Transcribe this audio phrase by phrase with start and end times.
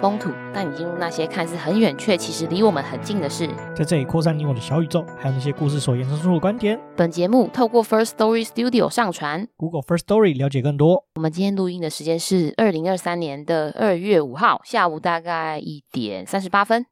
[0.00, 6.78] 风土带你进入那些看似很远却其实离我们很近的事，在这里扩散你我的小宇宙，还有那些故事所延伸出的观点。
[6.96, 11.06] 本节目透过 First Story Studio 上传，Google First Story 了解更多。
[11.14, 16.86] 我们今天录音的时间是二零二三年的二月五号下午大概一点三十八分，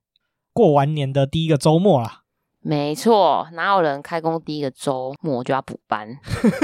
[0.52, 2.23] 过完年的第一个周末啦。
[2.66, 6.08] 没错，哪有人开工第一个周末就要补班？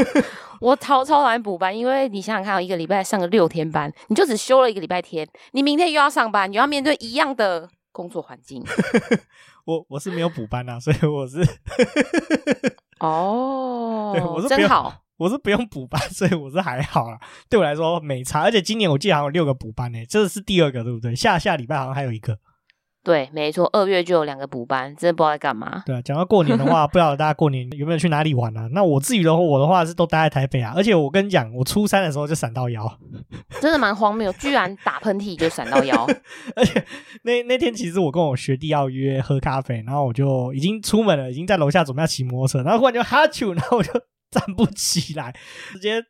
[0.59, 8.65] 我超超讨厌补班，因为你想想看，一个礼拜上个六天班，你就只休了一个礼拜天，你明天又要上班，你要面对一样的工作环境。
[9.67, 11.47] 我我是没有补班啊，所以我是
[13.01, 17.21] 哦，对，我是真好，我是不用补班，所以我是还好啦。
[17.51, 21.15] 对我来说没差，而且今年我记得好像有六个补班呢，这是第二个，对不对？
[21.15, 22.39] 下下礼拜好像还有一个。
[23.03, 25.83] 对，没错，二月就有两个补班，真的不知道在干嘛。
[25.87, 28.69] 对啊，讲到过年的话， 不知道大家过年有没有去哪里玩啊？
[28.73, 30.75] 那我自己的话，我的话是都待在台北啊。
[30.77, 32.87] 而且我跟你讲，我初三的时候就闪到腰，
[33.59, 36.07] 真的蛮荒谬，居然打喷嚏就闪到腰。
[36.55, 36.85] 而且
[37.23, 43.91] 那那天其实我跟我学弟要约喝咖啡，然后我就已经出门了，已经在楼下准备要骑摩托车，然后忽然就哈啾，然后我就
[44.31, 45.35] 站不起来，
[45.73, 46.03] 直接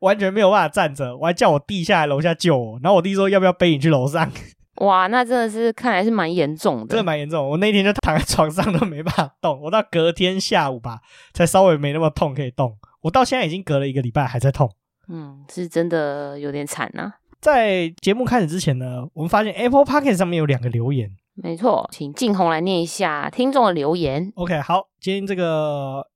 [0.00, 4.32] 完全没有办法站着，我还叫我弟下来楼下救我，然后我弟说要不要背你去楼上。
[4.80, 7.46] 哇，那真的是看来是蛮严重的，真的蛮严重。
[7.50, 11.00] 我那天就躺在床上都没办法动，我到隔天下午吧，
[11.34, 12.78] 才稍微没那么痛可以动。
[13.02, 14.70] 我到现在已经隔了一个礼拜还在痛，
[15.08, 17.14] 嗯，是真的有点惨啊。
[17.40, 24.32] 在节目开始之前呢，我们发现 Apple p o c k e t 上面有两个留言，没错，请静红来念一下听众的留言。
[24.36, 26.06] OK，好，今天这个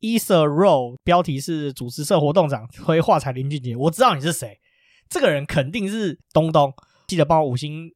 [0.00, 4.58] Ether Row 标题是主持社活动长回话才林俊杰，我知道你是谁，
[5.08, 6.72] 这个人肯定是东东，
[7.06, 7.92] 记得帮我五星。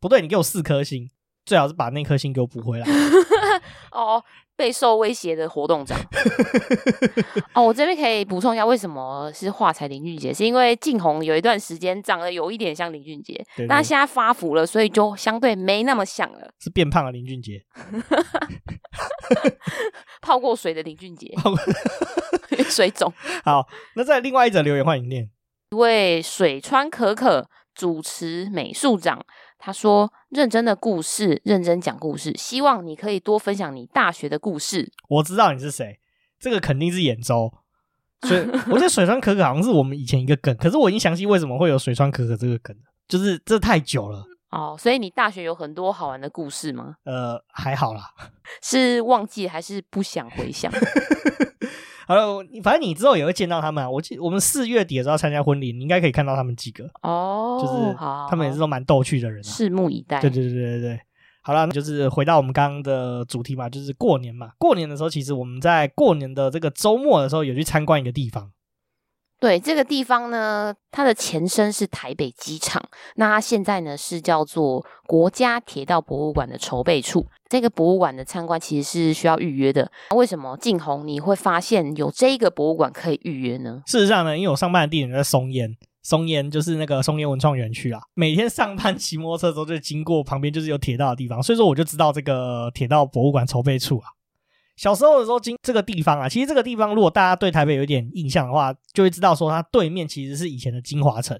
[0.00, 1.10] 不对，你给我四颗星，
[1.44, 2.86] 最好是把那颗星给我补回来。
[3.92, 4.22] 哦，
[4.56, 5.98] 备受威胁的活动长。
[7.54, 10.32] 哦，我这边可以补充一下，为什么是华彩林俊杰？
[10.32, 16.50] 是因为静红有一段时间长得有一点像林俊杰，对对，但现在发福了，所以就相对没那么像了。
[16.60, 17.62] 是变胖了林俊杰，
[20.22, 21.34] 泡过水的林俊杰，
[22.70, 23.12] 水肿。
[23.44, 23.66] 好，
[23.96, 25.28] 那在另外一则留言欢迎念，
[25.72, 27.48] 一位水川可可
[27.80, 29.24] 主持美术长。
[29.58, 32.34] 他说：“认真的故事，认真讲故事。
[32.36, 35.98] 希望你可以多分享你大学的故事。”我知道你是谁，
[36.38, 37.50] 这个肯定是眼周。
[38.22, 42.76] 所以我觉得水川可可好像是我们以前一个梗，可是我已经想起为什么会有水川可可这个梗，
[43.08, 44.22] 就是这太久了。
[44.50, 46.96] 哦，所以你大学有很多好玩的故事吗？
[47.04, 48.02] 呃，还好啦，
[48.62, 50.70] 是忘记还是不想回想？
[52.10, 53.88] 好了，反正你之后也会见到他们啊。
[53.88, 57.56] 我记我们四月底的时候参加婚礼，你应该可以看到他们几个哦。
[57.62, 57.94] 就是
[58.28, 59.46] 他们也是都蛮逗趣的人啊。
[59.46, 60.20] 拭目以待。
[60.20, 61.00] 对对对对对。
[61.42, 64.50] 好了，就是回到我们刚刚的主题嘛，就是过年嘛。
[64.58, 68.50] 过年的时候，其实我们在过年的这个周末的时候，有去参观一个地方。
[69.40, 72.80] 对，这个地方呢，它的前身是台北机场，
[73.16, 77.26] 那它现在呢是叫做国家铁道博物馆的筹备处。
[77.48, 79.90] 这个博物馆的参观其实是需要预约的。
[80.14, 83.82] 为什么静红你会发现有这个博物馆可以预约呢？
[83.86, 88.02] 事实上呢，因为我上班的地点在松烟，松烟就是那个松烟文创园区啊。
[88.12, 94.08] 每天上班 骑摩托车的时候，就经过旁边就是有铁道的地方，所以说我就知道这个铁道博物馆筹备处啊。
[94.80, 101.38] 小时候的时候经这个地方啊，其实这个地方如果大家对台北有点印象的话，就会知道说它对面其实是以前的金华城。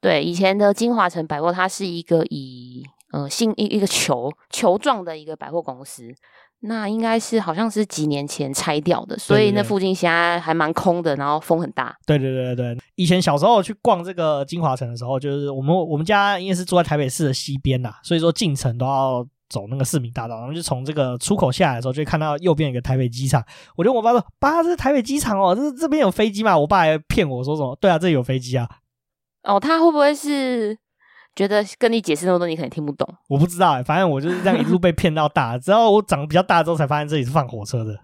[0.00, 6.14] 对，以前的金华城百货，它是一个以呃新一一个球球状的一个百货公司。
[6.60, 11.96] 那应该是好像是几年前拆掉的，所以那附近现在还蛮空的，然后风很大。
[12.06, 19.26] 对对对对对，以前小时候去逛这个金华城的时候，就是我们我们家因为是住在台北市的西边呐，所以说进城都要。
[19.48, 23.42] 走那个市民大道，然后就从这个出口下来的时候，就看到右边有一个台北机场。
[23.76, 28.68] 我就问我爸说：“爸，这是台北机场哦，这这边有飞机吗？”我爸还骗我说什么：“对啊，这里有飞机啊。”
[29.44, 30.76] 哦，他会不会是
[31.34, 33.08] 觉得跟你解释那么多，你可能听不懂？
[33.28, 35.56] 我不知道哎，反正我就是这样一路被骗到大。
[35.56, 37.96] 直到我长得比较大之后，才发现这里是放火车的。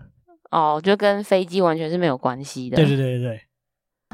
[0.50, 2.76] 哦，就跟飞机完全是没有关系的。
[2.76, 3.40] 对对对对对。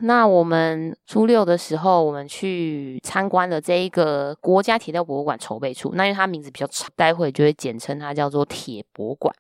[0.03, 5.93] 那我们初六的时候，我们去参观了这一个国家铁道博物馆筹备处。
[5.95, 9.35] 那因为它名字比较长，待会就会简称它叫做铁博馆。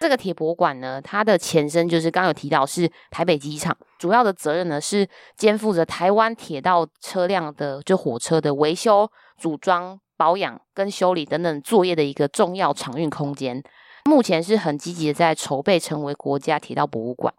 [0.00, 13.62] 这个铁博馆呢，它的前身就是刚刚有提到是台北机场，主要的责任呢是肩负着台湾铁道车辆的就火车的维修、组装、保养跟修理等等作业的一个重要场运空间。
[14.06, 17.32] 目前是很积极的在筹备成为国家铁道博物馆。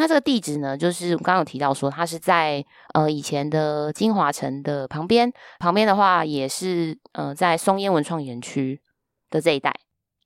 [0.00, 2.64] 那这个地址呢，就是我刚刚有提到说，它是在
[2.94, 8.80] 呃以前的京华城的旁边，旁边的话也是呃在松烟文创园区
[9.28, 9.74] 的这一带。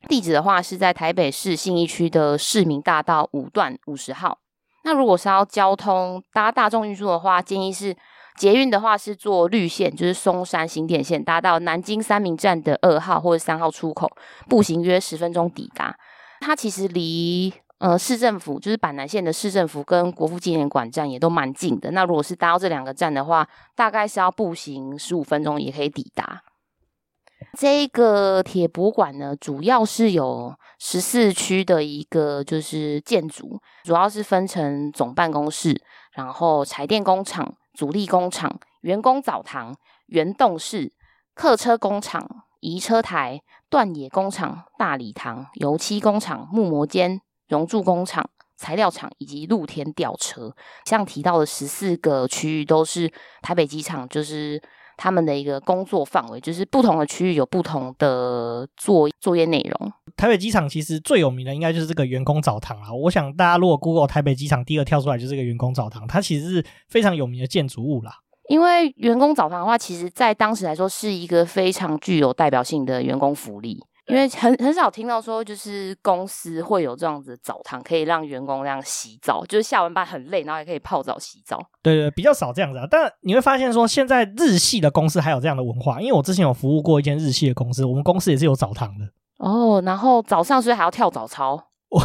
[0.09, 4.39] 地址的话是在台北市信义区的市民大道五段五十号。
[4.85, 7.97] 那如果是要交通搭大众运输的话，建议是
[8.37, 14.11] 捷运的话是坐绿线，就是松山新店线，搭到南京三民站的二号或者三号出口，
[14.51, 15.97] 步行约十分钟抵达。
[16.41, 21.91] 它其实离呃，市政府就是板南线的市政府跟国父纪念馆站也都蛮近的。
[21.91, 23.45] 那如果是搭到这两个站的话，
[23.75, 26.45] 大概是要步行十五分钟也可以抵达。
[27.59, 35.83] 这个铁博物馆呢，主要是有十四区的一个就是建筑，主要是分成总办公室，
[36.13, 39.75] 然后柴电工厂、阻力工厂、员工澡堂、
[40.07, 40.93] 原动室、
[41.35, 42.25] 客车工厂、
[42.61, 47.21] 移车台、断野工厂、大礼堂、油漆工厂、木模间。
[47.53, 50.53] 熔铸工厂、材料厂以及露天吊车，
[50.85, 53.09] 像提到的十四个区域都是
[53.43, 54.61] 台北机场，就是
[54.97, 59.93] 他们的一个工作范围，就是不同的区域有不同的作作业内容。
[60.17, 68.13] 台北机场其实最有名的应该就是这个员工澡堂啊，我想大家如果 Google 台北机场，第二跳出来就是这个员工澡堂，它其实是非常有名的建筑物啦。
[68.49, 73.83] 因为员工澡堂的话，其实在当时来说是一个非常具有代表性的员工福利。
[74.13, 81.59] 因为很很少听到说，就是公司会有这样子的澡堂，可以让员工这样洗澡，就是下完班很累，然后也可以泡澡洗澡。
[81.83, 82.87] 对对，比较少这样子啊。
[82.91, 89.07] 但你会发现说，现在日系的公司还有这样的文化，因为我之前有服务过一间日系的公司，我们公司也是有澡堂的。
[89.39, 91.55] 哦，然后早上是不是还要跳早操？
[91.93, 92.05] 哇，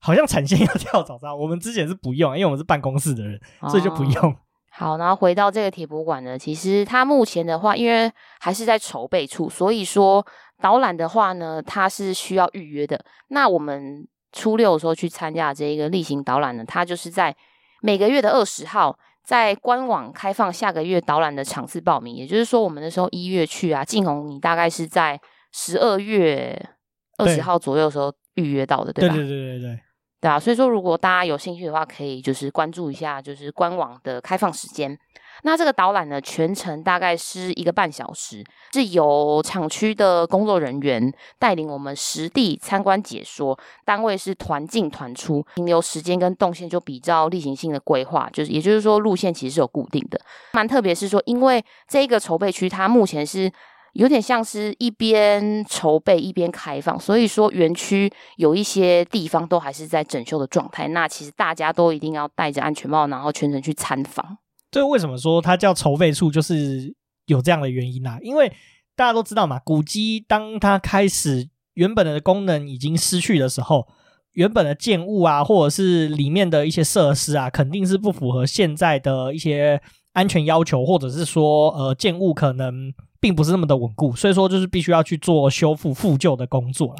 [0.00, 3.38] 好像产线要跳早操，我们之前是不用，因为我们是办公室的人，
[3.68, 4.30] 所以就不用。
[4.30, 4.36] 哦
[4.76, 8.10] 好，然后回到这个铁博物馆呢，其实它目前的话，因为
[8.40, 10.26] 还是在筹备处，所以说
[10.60, 13.04] 导览的话呢，它是需要预约的。
[13.28, 17.34] 那我们初六的时候去参加这一个例行导览呢，它就是在
[17.82, 22.16] 每个月的二十号，在官网开放下个月导览的场次报名。
[22.16, 25.20] 也就是说，我们那时候一月去啊，静红你大概是在
[25.52, 26.60] 十二月
[27.18, 29.14] 二十号左右的时候预约到的，对，对吧？
[29.16, 29.80] 对对对对对。
[30.20, 34.98] 对啊，所以说如果大家有兴趣的话，可以就是关注一下，就是官网的开放时间。
[35.42, 50.20] 那这个导览呢，全程大概是一个半小时，是由厂区的工作人员带领我们实地参观解说，单位是团进团出，停留时间跟动线就比较例行性的规划，就是也就是说路线其实是有固定的。
[50.52, 53.50] 蛮特别是说，因为这个筹备区它目前是。
[53.94, 60.88] 有点像是一边筹备一边开放，所以说园区有一些地方都还是在整修的状态。
[60.88, 64.36] 那其实大家都一定要戴着安全帽，然后全程去参访。
[64.74, 66.92] 这为什么说它叫筹备处，就是
[67.26, 68.18] 有这样的原因啊？
[68.20, 68.52] 因为
[68.96, 73.86] 大家都知道嘛，古迹当它开始原本的功能已经失去的时候，
[74.32, 79.80] 原本的建物啊，或者是里面的一些设施啊，肯定是不符合现在的一些
[80.12, 82.92] 安全要求，或者是说呃建物可能。
[83.20, 86.96] 并不是那么的稳固，所以说就是必须要去做修复复旧的工作了，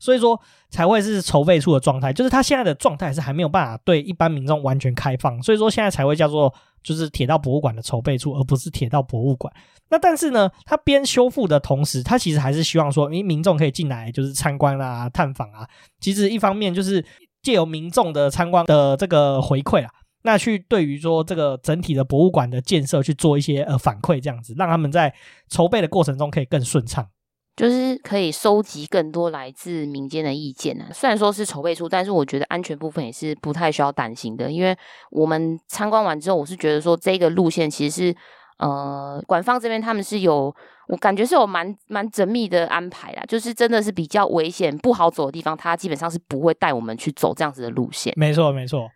[0.00, 6.52] 所以说才会是筹备处的状态，就是他现在的状态是还没有办法对一般民众完全开放，所以说现在才会叫做
[6.82, 9.52] 就是铁道博物馆的筹备处，而不是铁道博物馆。
[9.90, 15.68] 那但是呢，他边修复的同时，他其实还是希望说，因为民众可以进来就是参观啊、探访啊，
[16.00, 17.04] 其实一方面就是
[17.42, 19.90] 借由民众的参观的这个回馈啊。
[20.22, 25.12] 那去对于说这个整体的博物馆的建设去做一些呃反馈，这样子让他们在
[25.48, 27.08] 筹备的过程中可以更顺畅，
[27.56, 30.92] 就是可以收集更多来自民间的意见呢、啊。
[30.92, 34.76] 虽然说是筹备处，但是我觉得安全部分也是不太需要担心的，因为
[35.10, 38.16] 我们参观完之后，我是觉得说这个路线其实是
[38.58, 40.54] 呃馆方这边他们是有，
[40.88, 48.12] 我感觉是有蛮蛮缜密的安排啦，就是真的是比较危险不好走的地方，他基本上是不会带我们去走这样子的路线。
[48.16, 48.88] 没错，没错。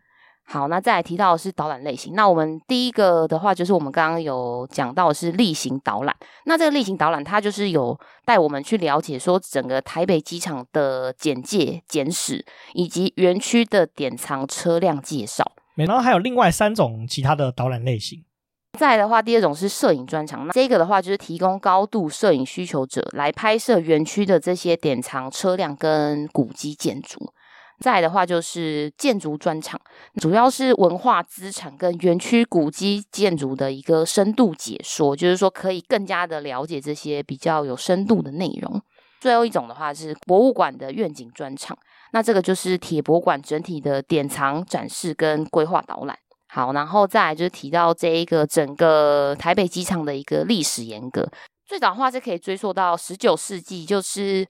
[0.46, 2.14] 好，那再来提到的是导览类型。
[2.14, 6.14] 那我们第一个的话，就是我们刚刚有讲到的是例行导览。
[6.44, 15.50] 那这个例行导览，它就是有带我们去了解说整个台北机场的简介、简史，以及园区的典藏车辆介绍。
[15.76, 18.22] 然后还有另外三种其他的导览类型。
[18.78, 20.46] 再来的话，第二种是摄影专场。
[20.46, 27.32] 那这个的话，就是提供高度摄影需求者来拍摄园区的这些典藏车辆跟古迹建筑。
[27.80, 29.78] 再的话就是建筑专场，
[30.20, 38.80] 主要是文化资产跟园区古迹建筑的一个深度解说，就是说可以更加的了解这些比较有深度的内容。
[39.20, 41.76] 最后一种的话是博物馆的愿景专场，
[42.12, 46.16] 那这个就是铁博物馆整体的典藏展示跟规划导览。
[46.48, 51.28] 好，然后再来就是提到这一个整个台北机场的一个历史沿革，
[51.66, 54.46] 最早的话是可以追溯到十九世纪，就是。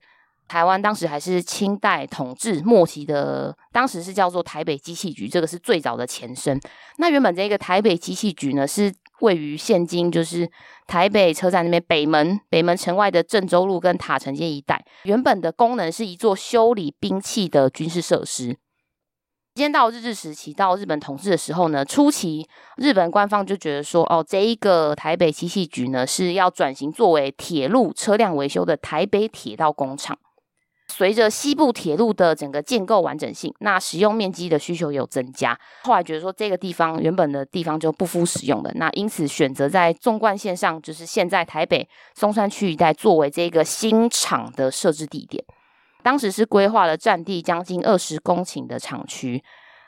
[0.47, 6.59] 台湾当时还是清代统治末期的，当时是叫做台北机器局，这个是最早的前身。
[6.97, 10.49] 那原本这个台北机器局呢，是位于现今就是
[10.85, 14.85] 台北车站那边北门北门城外的郑州路跟塔城街一带。
[15.03, 18.57] 原本的功能是一座修理兵器的军事设施。
[19.57, 30.19] 时间到日治时期，到日本统治的时候呢，初期日本官方就觉得说，哦，这一个台北机器局呢是要转型作为铁路车辆维修的台北铁道工厂。
[30.97, 35.59] 随着西部铁路的整个建构完整性，那使用面积的需求有增加。
[35.83, 45.43] 后来觉得说这个地方原本的地方就不敷使用了，那因此选择在纵贯线上，就是现在台北松山区一带作为这个新厂的设置地点。
[46.01, 49.43] 当时是规划了占地将近二十公顷的厂区，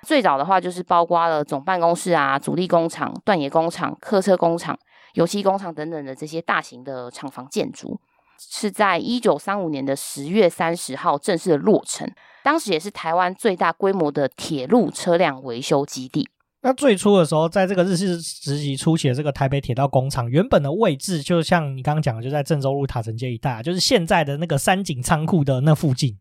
[0.06, 4.78] 最早的话就是包括了总办公室啊、主力工厂、断野工厂、客车工厂、
[5.14, 7.98] 油漆工厂等等的这些大型的厂房建筑。
[8.40, 12.10] 是在一九三五年的十月三十号正式的落成，
[12.44, 16.28] 当时也是台湾最大规模的铁路车辆维修基地。
[16.62, 26.18] 那最初的时候，在这个日式时期初期的这个台北铁道工厂，原本的位置就像你刚刚讲的，就在郑州路塔城街一带，就是现在的那个三井仓库的那附近。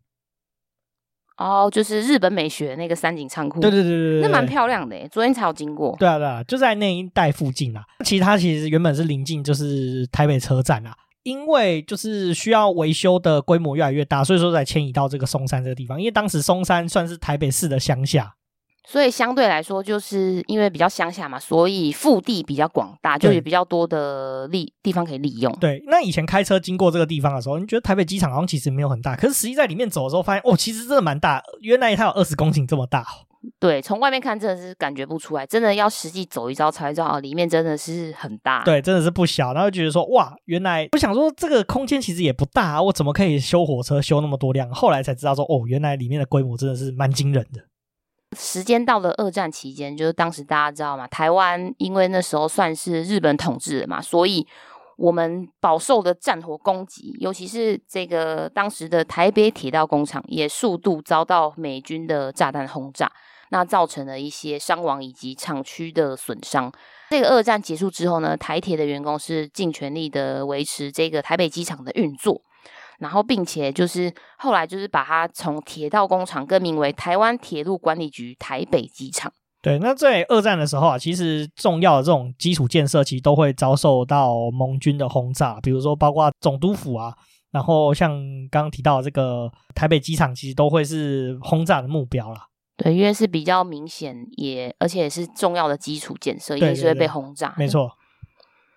[1.37, 3.59] 哦，就是日本美学那个三井仓库。
[3.59, 5.95] 对对对对对，那蛮漂亮的诶，昨天才有经过。
[5.99, 7.83] 对啊对啊，就在那一带附近啊。
[8.05, 10.95] 其他其实原本是临近，就是台北车站啊。
[11.27, 15.99] 因为就是需要维修的规模越来越大，所以说才迁移到这个松山这个地方。
[15.99, 18.33] 因为当时松山算是台北市的乡下，
[18.87, 25.51] 所以相对来说，就是因为比较乡下嘛，所以腹地比较广大，就有比较多的利地方可以利用。
[25.59, 31.43] 对，那以前开车经过这个地方的时候，你觉得台北机场好像其实没有很大，可是实际在里面走的时候，发现哦，其实真的蛮大。
[31.59, 33.05] 原来它有二十公顷这么大。
[33.59, 38.63] 对，从外面看真的是感觉不出来，真的要实际走一遭才知道啊，里面真的是很大。
[38.63, 39.53] 对，真的是不小。
[39.53, 44.69] 然后觉得说，哇，原来我想说这个空间其实也不大啊，我怎么可以修火车修那么多辆？
[44.73, 47.61] 后来才知道说，哦，原来里面的规模真的是蛮惊人的。
[48.37, 54.45] 时间到了二战期间，就是当时大家知道嘛，台湾因为那时候算是日本统治的嘛，所以
[54.97, 63.09] 我们饱受的战火攻击，尤其是这个当时的台北铁道工厂，也数度遭到美军的炸弹轰炸。
[63.49, 66.71] 那造成了一些伤亡以及厂区的损伤。
[67.09, 72.41] 这个二战结束之后呢，台铁的员工是尽全力的维持这个台北机场的运作，
[72.99, 79.31] 然后并且就是后来就是把它从铁道工厂更名为台湾铁路管理局台北机场。
[79.61, 87.13] 对，那在二战的时候啊，其实重要的这种基础建设其实都会遭受到盟军的轰炸，比如说包括总督府啊，
[87.51, 88.11] 然后像
[88.51, 92.45] 刚刚提到的这个台北机场，其实都会是轰炸的目标啦。
[92.77, 97.53] 对，因为是比较明显，也而且也是重要的基础建设，也是会被轰炸。
[97.57, 97.91] 没错。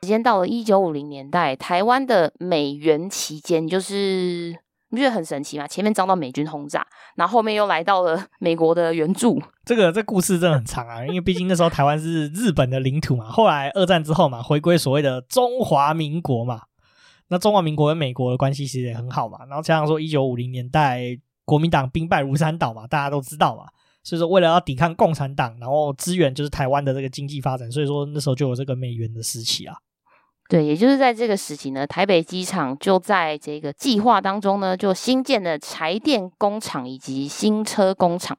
[0.03, 4.57] 时间到了一九五零年代，台湾的美元期间，就是
[4.89, 5.69] 你不觉得很神奇吗？
[5.69, 9.39] 前面遭到美军轰炸，然后后面又来到了 美国的援助。
[9.67, 13.27] 这个这故事真的很长啊，因为毕竟那时候台湾是日本的领土嘛。
[13.27, 16.63] 后来二战之后嘛，回归所谓的中华民国嘛，
[17.29, 19.41] 那中华民国跟美国的关系其实也很好嘛。
[19.47, 21.03] 然后加上说一九五零年代
[21.45, 23.65] 国民党兵败如山倒嘛，大家都知道嘛。
[24.03, 29.77] 所以说，为了要抵抗共产党，然后支援就是台湾的这个经济发展，所以说那时候就有这个美元的时期啊。
[30.49, 38.37] 对，也就是在这个时期呢，台北机场就在这个计划当中呢，就新建了柴电工厂以及新车工厂。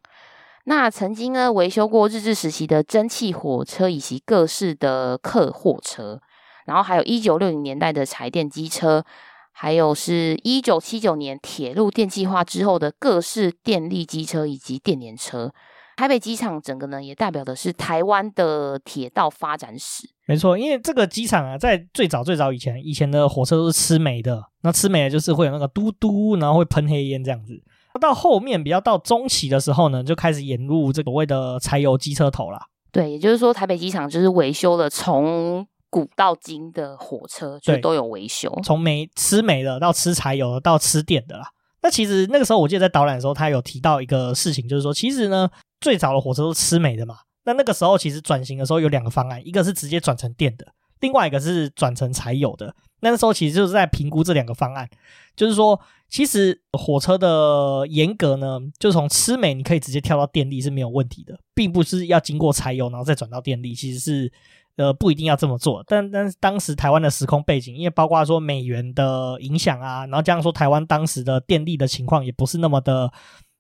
[0.66, 6.20] 那曾经呢，维修过日治时期的蒸汽火车以及各式的客货车，
[6.66, 9.06] 然后还有一九六零年代的柴电机车。
[9.54, 15.54] 还有是一九七九年铁路电气化之后的各式电力机车以及电联车，
[15.98, 20.10] 台北机场整个呢也代表的是台湾的铁道发展史。
[20.26, 27.54] 没错，因为这个机场啊，在最早最早以前，以前的火车都是吃煤的，那吃煤的就是会有那个嘟嘟，然后会喷黑烟这样子。
[28.00, 32.60] 到后面比较到中期的时候呢，就开始引入这个所谓的柴油机车头啦。
[32.92, 35.68] 对，也就是说台北机场就是维修了从。
[35.92, 41.44] 古到今的火车就都有维修，从煤吃煤的到吃柴油的到吃电的啦。
[41.84, 45.50] 那其实那个时候我记得在导览的时候，他有提到一个事情，就是说其实呢，
[45.82, 47.18] 最早的火车都是吃煤的嘛。
[47.44, 50.66] 那那个时候其实转型的时候有两个方案，一个是直接转成电的，
[51.02, 52.74] 另外一个是转成柴油的。
[53.02, 54.88] 那个时候其实就是在评估这两个方案，
[55.36, 64.32] 就是说其实火车的严格呢，就从吃煤你可以直接跳到电力是没有问题的，并不是要经过柴油然后再转到电力，其实是。
[64.76, 73.12] 呃，不一定要这么做，但但是当时台湾的时空背景，因为包括说美元的影响啊，然后加上说台湾当时的电力的情况也不是那么的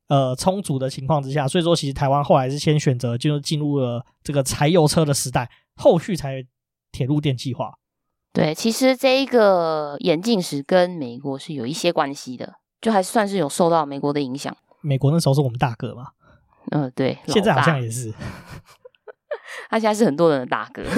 [0.07, 6.45] 呃充足的情况之下，所以说其实台湾后来是先选择就进入了这个柴油车的时代，后续才
[6.91, 7.73] 铁路电气化。
[8.33, 12.55] 对，其实这一个眼镜史跟美国是有一些关系的。
[12.81, 14.57] 就还算是有受到美国的影响。
[14.81, 16.07] 美国那时候是我们大哥嘛？
[16.71, 18.11] 嗯、呃，对，现在好像也是。
[19.69, 20.83] 他现在是很多人的大哥。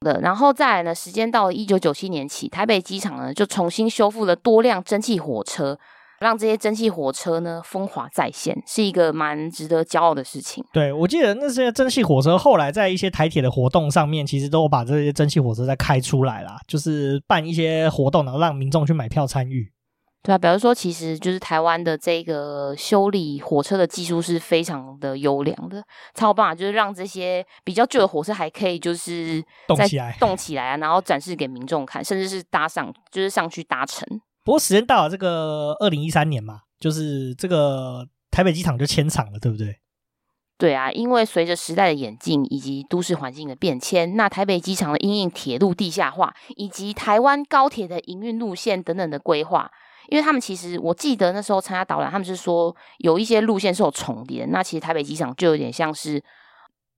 [0.00, 5.78] 的，然后再来呢，时间到了一九九七年起，台北机场呢就重新修复了多辆蒸汽火车。
[6.20, 10.64] 让这些蒸汽火车呢风华再现，是一个蛮值得骄傲的事情。
[10.72, 19.70] 对，我记得那些蒸汽火车后来在一些台铁的活动上面，其实都把这些蒸汽火车再开出来啦，就是办一些活动，然后让民众去买票参与。
[20.22, 25.82] 对啊，比如说，其实就是台湾的这个修理火车的技术是非常的优良的，
[26.12, 34.06] 才有办法就是让这些比较旧的火车还可以就是动起来，动起来啊，然后展示给民众看，甚至是搭上就是上去搭乘。
[34.44, 39.76] 不过时间到了，这个二零一三年嘛，就是这个台北机场就迁场了，对不对？
[40.58, 49.70] 对啊，因为随着时代的演进以及都市环境的变迁，那台北机场的因应铁路地下化以及台湾高铁的营运路线等等的规划，
[50.08, 56.22] 因为他们其实我记得那时候参加导览，他们是说有一些路线是有重叠，那其实台北机场就有点像是。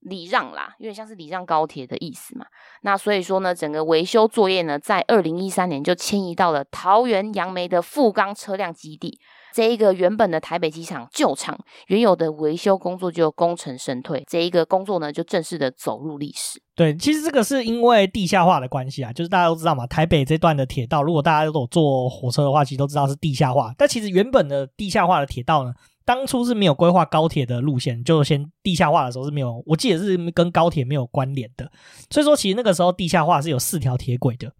[0.05, 2.47] 礼让啦，有点像是礼让高铁的意思嘛。
[2.81, 9.21] 那所以说呢，整个维修作业呢，在二零一三年就迁移到了桃园杨梅的富冈车辆基地。
[9.52, 16.61] 这一个原本的台北机场旧厂原有的维修工作就功成身退，这一个工作呢就正式的走入历史。
[16.75, 23.75] 对，其实这个是因为地下化的关系啊，就是大家都知道嘛，台北这段的铁道，如果大家都有坐火车的话，其实都知道是地下化。
[23.76, 25.73] 但其实原本的地下化的铁道呢，
[26.07, 31.71] 当初是没有规划高铁的路线，就先地下化的时候是没有，我记得是跟高铁没有关联的。
[32.11, 34.52] 所以说，其实那个时候地下化是有四条铁轨的。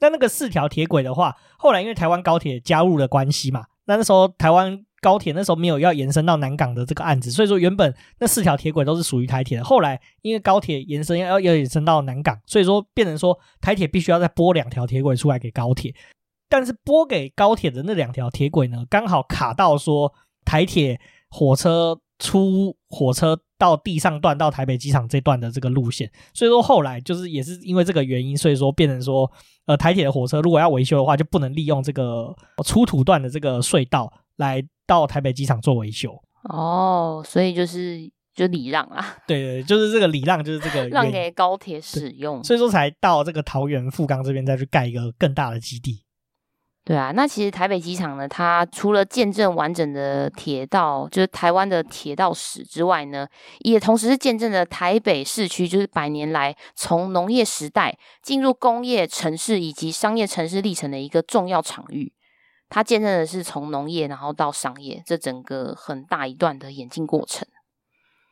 [0.00, 9.64] 那那个四条铁轨的话，后来因为台湾高铁加入了关系嘛，那那时候台湾高铁那时候没有要延伸到南港的这个案子，所以说原本那四条铁轨都是属于台铁的。
[9.64, 15.94] 后来因为高铁延伸要要延伸到南港，所以说变成说台铁必须要再拨两条铁轨出来给高铁。
[16.48, 20.12] 但是拨给高铁的那两条铁轨呢，刚好卡到说。
[20.46, 21.00] 台铁
[21.30, 29.30] 火车出火车到地上段到台北机场这段的这个路线，所以说后来就是也是因为这个原因，所以说变成说，
[29.64, 36.14] 呃，台铁的火车如果要维修的话，就不能利用这个出土段的这个隧道来到台北机场做维修。
[36.50, 46.03] 哦，所以就是就礼让啊，对对，就是这个礼让，就是这个 让给高铁使用，所以说才到这个桃园富冈这边再去盖一个更大的基地。
[46.86, 53.26] 对啊，那其实台北机场呢，它除了见证完整的铁道，就是台湾的铁道史之外呢，
[53.60, 62.12] 也同时是见证了台北市区就是百年来从农业时代进入工业城市以及商业城市历程的一个重要场域。
[62.68, 67.48] 它见证的是从农业然后到商业这整个很大一段的演进过程。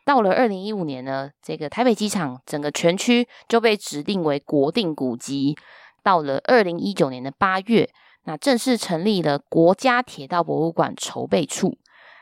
[0.05, 5.57] 到了二零一五年呢，这个台北机场整个全区就被指定为国定古迹。
[6.03, 7.89] 到了二零一九年的八月。
[8.25, 11.77] 那正式成立了国家铁道博物馆筹备处，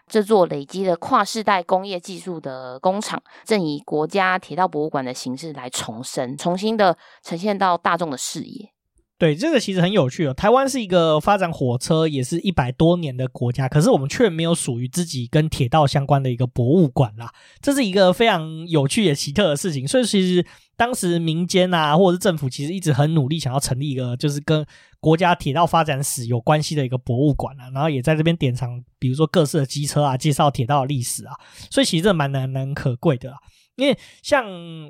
[0.06, 8.72] 这座累积了跨世代工业技术的工厂，正以国家铁道博物馆的形式来重生，重新的呈现到大众的视野。
[9.20, 10.32] 对，这个其实很有趣哦。
[10.32, 17.30] 台湾是一个发展火车也是一百多年的国家，可是我们却没有属于自己跟铁道相关的一个博物馆啦。
[17.60, 19.86] 这是一个非常有趣也奇特的事情。
[19.86, 24.64] 所以其实当时民间啊，或者是政府，其实一直很努力想要成立一个，就是跟
[25.00, 27.68] 国家铁道发展史有关系的一个博物馆啊。
[27.74, 31.34] 然后也在这边典藏，比如说各式的机车啊，介绍铁道的历史啊。
[31.70, 33.34] 所以其实这蛮难能可贵的。
[33.80, 34.44] 因为像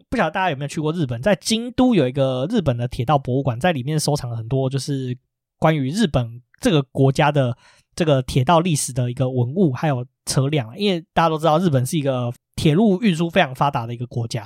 [0.09, 5.17] 不晓得大家有没有去过日本，在京都有一个日本的铁道博物馆，在里面收藏了很多就是
[5.59, 7.57] 关于日本这个国家的
[7.95, 10.77] 这个铁道历史的一个文物，还有车辆。
[10.77, 14.45] 因为大家都知道，日本是一个铁路运输非常发达的一个国家。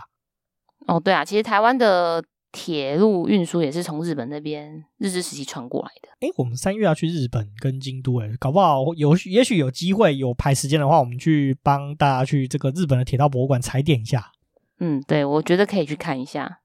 [0.86, 2.22] 哦，对啊，其实台湾的
[2.56, 6.08] 铁路运输也是从日本那边日治时期传过来的。
[6.20, 14.30] 诶，我们三月要去日本跟京都，哎，搞不好有也许有机会有排时间的话，我们去帮大家去这个日本的铁道博物馆踩点一下。
[14.78, 16.60] 嗯，对，我觉得可以去看一下。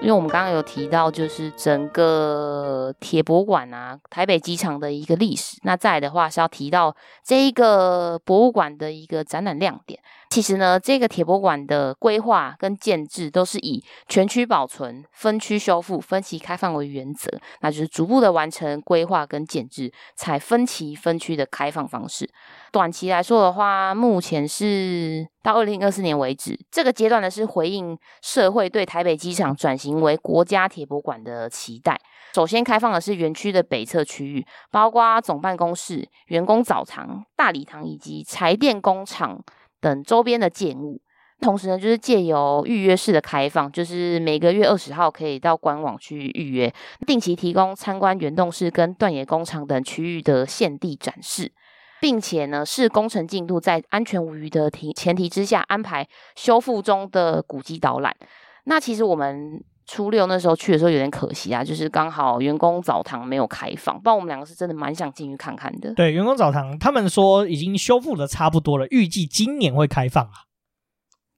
[0.00, 5.58] 因为我们刚刚有提到，就是整个铁博物馆啊，台北机场的一个历史。
[5.62, 10.00] 那再来的话是要提到这一个博物馆的一个展览亮点。
[10.38, 17.28] 其实呢，这个铁博馆的规划跟建制都是以全区保存、分区修复、分期开放为原则，
[17.60, 22.30] 那就是逐步的完成规划跟建制，采分期分区的开放方式。
[22.70, 32.00] 短期来说的话，目前是到二零二四年为止，这个阶段呢是回应社会对台北机场转型为国家铁博馆的期待。
[32.32, 39.42] 首先开放的是园区的北侧区域，包括总办公室、员工澡堂、大礼堂以及柴电工厂。
[39.80, 41.00] 等周边的建物，
[41.40, 46.72] 同时呢，就是借由预约式的开放，就是每个月二十号可以到官网去预约，
[47.06, 51.52] 定期提供参观原栋室跟断野工厂等区域的现地展示，
[52.00, 58.16] 并且呢，是工程进度在安全无虞的提前提之下，安排修复中的古迹导览。
[58.64, 65.92] 那其实我们初六那时候去的时候有点可惜啊，就是刚好员工澡堂没有开放，不然我们两个是真的蛮想进去看看的。
[65.94, 70.44] 对，员工澡堂他们说已经修复的差不多了，预计今年会开放啊。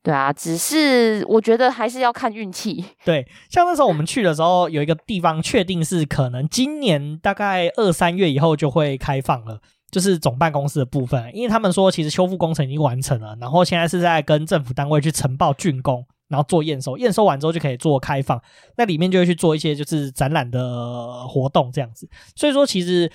[0.03, 2.85] 对啊，只是我觉得还是要看运气。
[3.05, 9.61] 对，像那时候我们去的时候，有一个地方确定是可能今年大概二三月以后就会开放了，
[9.91, 18.41] 就是总办公室的部分，因为他们说其实修复工程已经完成了，然后现在是在跟政府单位去呈报竣工，然后做验收，验收完之后就可以做开放，
[18.77, 22.09] 那里面就会去做一些就是展览的活动这样子。
[22.37, 23.11] 所以说，其实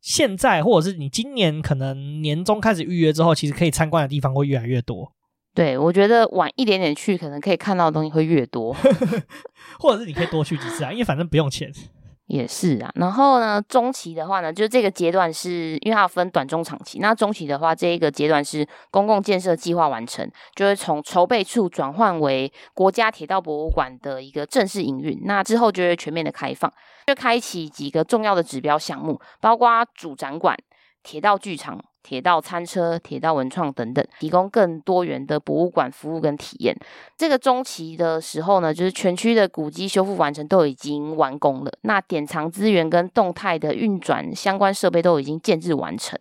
[0.00, 5.12] 现在或者是你今年可能年终开始预约之后，其实可以参观的地方会越来越多。
[5.52, 8.72] 对，我觉得晚一点点去，可能可以看到的东西会越多，
[9.78, 11.70] 或者是你可以多去几次啊，因为反正不用钱。
[12.26, 16.98] 也是啊，然后呢，中期的话呢，就这个阶段是因为它分短、中、长期。
[16.98, 25.20] 那中期的话，这一个阶段是公共建设计划完成，就会从筹备处转换为国家铁道博物馆的一个正式营运。
[25.24, 26.72] 那之后就会全面的开放，
[27.06, 30.56] 就开启几个重要的指标项目，包括主展馆、
[31.02, 31.78] 铁道剧场。
[32.04, 36.76] 铁道餐车、铁道文创等等，提供更多元的博物馆服务跟体验。
[37.16, 41.72] 这个中期的时候呢，就是全区的古迹修复完成，都已经完工了。
[41.80, 46.18] 那典藏资源跟动态的运转相关设备都已经建置完成。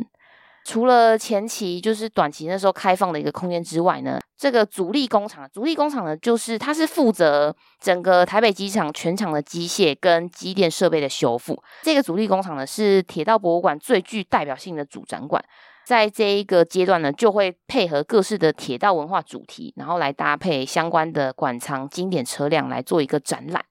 [0.66, 11.62] 除了前期就是短期那时候开放的一个空间之外呢，这个主力工厂，主力工厂呢，就是它是负责整个台北机场全场的机械跟机电设备的修复。
[11.82, 15.44] 这个主力工厂呢，是铁道博物馆最具代表性的主展馆。
[15.86, 23.66] 在这一个阶段呢，就会配合各式的铁道文化主题，然后来搭配相关的馆藏经典车辆来做一个展览。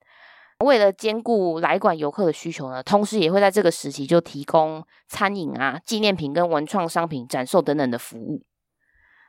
[0.59, 8.45] 为了兼顾来馆游客的需求呢，同时也会在这个时期就提供餐饮啊、纪念品跟文创商品展售等等的服务。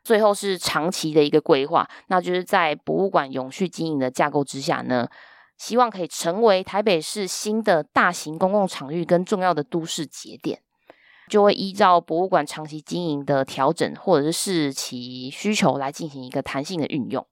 [0.03, 5.07] 最后是长期的一个规划，那就是在博物馆永续经营的架构之下呢，
[5.57, 10.59] 希望可以成为台北市新的大型公共场域跟重要的都市节点。
[11.33, 17.25] 就会依照博物馆长期经营的调整，或者是视其需求来进行一个弹性的运用。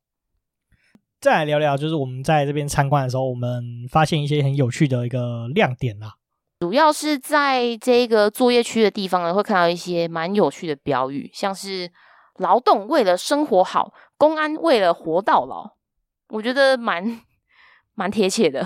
[1.20, 6.16] 再来聊聊，就是我们在这边参观的时候，我们发现一些很有趣的一个亮点啦。
[6.62, 11.92] 主要是在这个作业区的地方呢，会看到一些蛮有趣的标语，像是
[12.42, 15.74] “劳动为了生活好，公安为了活到老”，
[16.30, 17.22] 我觉得蛮
[17.94, 18.66] 蛮贴切的。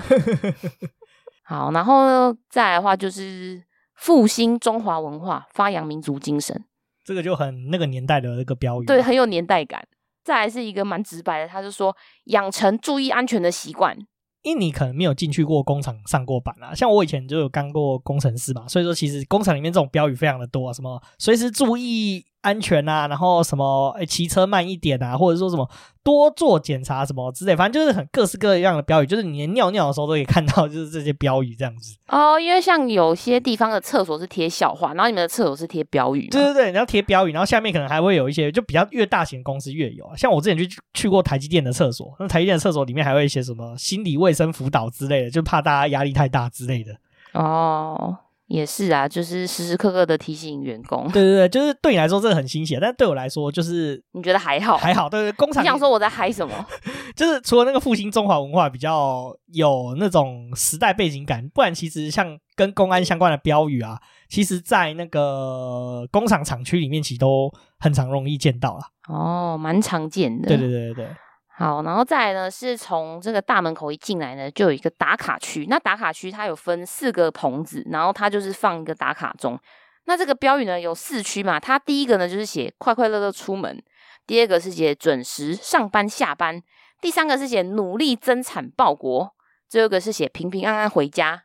[1.44, 3.65] 好，然后呢，再来的话就是。
[3.96, 6.64] 复兴中华文化，发扬民族精神，
[7.04, 9.86] 这个就很那个年代的那个标语，对，很有年代感。
[10.22, 13.96] 再来是一个蛮直白的，他就说养成注意安全的习惯。
[14.42, 25.68] 因为你可能没有进去过工厂上过班啊，像我以前就有干过工程师嘛，所以说其实工厂里面这种标语非常的多啊，什么随时注意安全啊，然后什么诶骑车慢一点啊，或者说什么
[26.04, 31.96] 多做检查什么之类，反正就是很各式各样的标语，就是你连尿尿的时候都可以看到，就是这些标语这样子。
[32.08, 36.28] 哦，因为像有些地方的厕所是贴笑话，然后你们的厕所是贴标语。
[36.28, 40.14] 对对对，然后贴标语，然后下面可能还会有一些，就比较越大型公司越有啊。
[40.16, 46.96] 像我之前去去过台积电的厕所，那台积电的厕所里面还会写什么心理卫生辅导之类的，就怕大家压力太大之类的。
[47.32, 48.16] 哦。
[48.46, 51.04] 也是啊，就是时时刻刻的提醒员工。
[51.10, 54.76] 对对对，就是对你来说这个很新鲜，但对我来说就是你觉得还好？
[54.76, 55.62] 还好，对对，工厂。
[55.62, 56.54] 你想说我在嗨什么？
[57.16, 68.88] 就是除了那个复兴中华文化比较有那种时代背景感，不然其实像跟公安相关的标语啊，其实在那个工厂厂区里面其实都很常容易见到啦。
[69.08, 70.46] 哦，蛮常见的。
[70.48, 71.16] 对对对对对。
[71.58, 75.64] 好，然后再来呢，是从这个大门口一进来呢，就有一个打卡区。
[75.70, 79.58] 那打卡区它有分四个棚子，然后它就是放一个打卡钟。
[80.04, 83.82] 那这个标语呢有四区嘛，它第一个呢就是写快快乐乐出门，
[84.26, 86.62] 第二个是写准时上班下班，
[87.00, 89.34] 第三个是写努力增产报国，
[89.66, 91.44] 最后一个是写平平安安回家。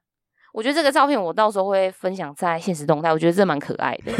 [0.52, 4.12] 我觉得这个照片我到时候会分享在现实动态，我觉得这蛮可爱的。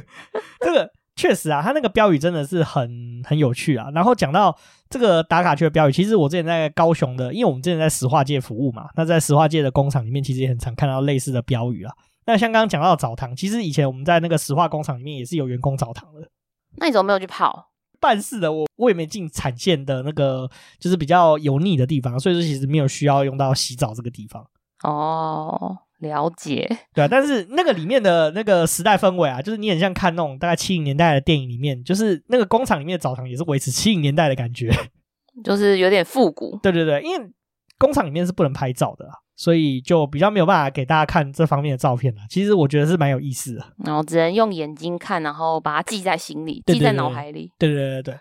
[0.60, 0.90] 这个。
[1.16, 3.90] 确实啊，他那个标语真的是很很有趣啊。
[3.94, 4.56] 然后讲到
[4.88, 11.92] 这个打卡区的标语，其实我之前在高雄的，因为我们之前在石化界服务嘛，那在石化界的工厂里面，其实也很常看到类似的标语啊。
[12.26, 16.28] 那像刚刚讲到澡堂，其实以前我们在那个石化工厂里面也是有员工澡堂的。
[16.76, 17.70] 那你怎么没有去泡？
[17.98, 20.46] 办事的我我也没进产线的那个，
[20.78, 24.46] 就是比较油腻的地方，所以说其实没有需要用到洗澡这个地方。
[24.82, 34.70] 哦，了解，对啊，但是那个里面的那个时代氛围啊，就是你很像看那种大概七零年代的电影里面，就是那个工厂里面的澡堂也是维持七零年代的感觉，
[35.42, 36.58] 就是有点复古。
[36.62, 37.30] 对对对，因为
[37.78, 39.12] 工厂里面是不能拍照的啊。
[39.36, 42.22] 所以就比较没有办法给大家看这方面的照片了。
[42.30, 47.52] 其实我觉得是蛮有意思的，然后只能用眼睛看，然后把它记在心里，记在脑海里。
[47.58, 48.20] 对对对对对。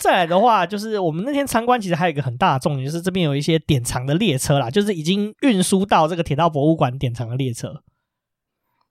[0.00, 7.82] 再来的话，就是我们那天参观，其实还有一个很大的重点，就是这边有一些典藏的列车啦，就是已经运输到这个铁道博物馆典藏的列车。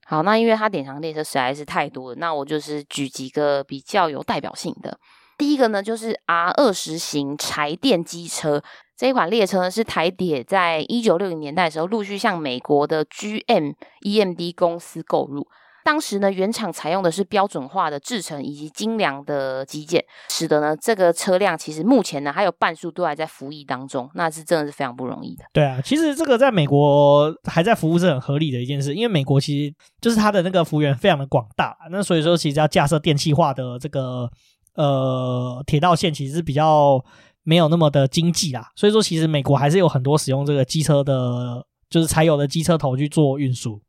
[0.07, 4.97] 好，那因为它典藏列车实在是太多了，那我就是举几个比较有代表性的。
[5.37, 8.63] 第一个呢，就是 R 二十型柴电机车。
[8.97, 15.45] 这一款列车呢，是台铁在一九六零年代的时候陆续向美国的 GM EMD 公司购入。
[15.83, 25.43] 当时呢，原厂采用的是标准化的制程以及精良的机件，使得呢这个车辆其实目前呢还有半数都还在服役当中，那是真的是非常不容易的。
[25.53, 34.27] 对啊，其实这个在美国还在服务是很合理的一件事，因为美国其实就是它的那个幅员非常的广大，那所以说其实要架设电气化的这个
[34.73, 37.03] 呃铁道线，其实是比较。
[37.45, 43.79] 没有那么的经济啦，所以说其实美国还是有很多使用这个机车的，就是柴油的机车头去做运输。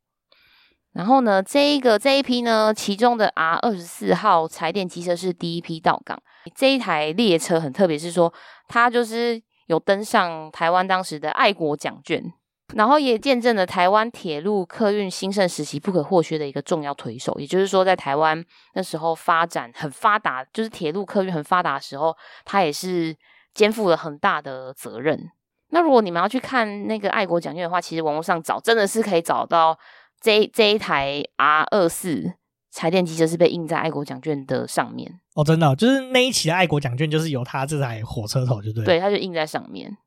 [0.93, 6.21] 然后呢，这一个这一批呢，其中的 R 二十四号柴电机车是第一批到港。
[6.55, 8.31] 这一台列车很特别，是说
[8.67, 12.23] 它就是有登上台湾当时的爱国奖券，
[12.75, 17.35] 然后也见证了台湾铁路客运兴盛时期不可或缺的一个重要推手。
[17.39, 18.43] 也就是说，在台湾
[18.75, 22.15] 那时候发展很发达，就是铁路客运很发达的时候，
[22.45, 23.15] 它也是。
[23.57, 25.31] 肩负了很大的责任。
[25.71, 29.75] 那如果你们要去看那个爱国奖券的话，其实网络上找真的是可以找到
[30.21, 32.33] 这这一台 R 二四
[32.71, 39.97] 柴电机车是被印在爱国奖券的上面哦，真的，就是那一期的爱国奖券就是有它这台火车头，就对，对，它就印在上面。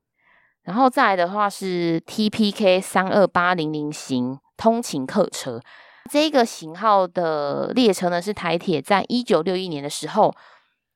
[0.63, 5.61] 然后再来的话是 TPK 三二八零零型通勤客车，
[6.09, 10.33] 这个型号的列车呢是台铁在一九六一年的时候。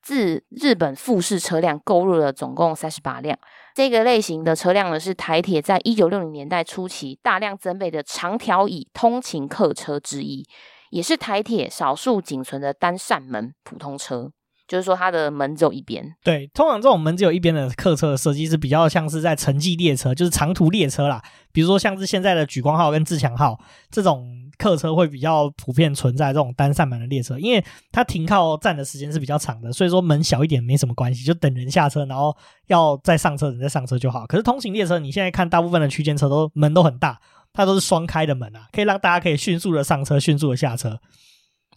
[0.06, 3.36] 自日本富士车辆购入了总共三十八辆，
[3.74, 10.46] 这个类型的车辆呢，是台铁在一九六零年代初期大量增备的长条椅通勤客车之一，
[10.90, 14.30] 也是台铁少数仅存的单扇门普通车。
[14.66, 16.04] 就是说，它的门只有一边。
[16.24, 21.22] 对，通常这种门只有一边的客车的设计是比较像是在城际列车，就是长途列车啦。
[21.52, 23.58] 比如说，像是现在的莒光号跟自强号
[23.90, 24.26] 这种
[24.58, 34.26] 客车会比较普遍存在这种单扇门的列车，因为它停靠站的时间是比较长的，所以说门小一点没什么关系，就等人下车，然后要再上车，人再上车就好。
[34.26, 37.18] 可是通勤列车，你现在看大部分的区间车都门都很大，
[37.52, 40.98] 它都是双开的门啊，可以让大家可以迅速的上车，迅速的下车。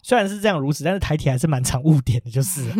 [0.02, 2.62] 虽然是这样如此，但是台铁还是蛮常误点的，就是。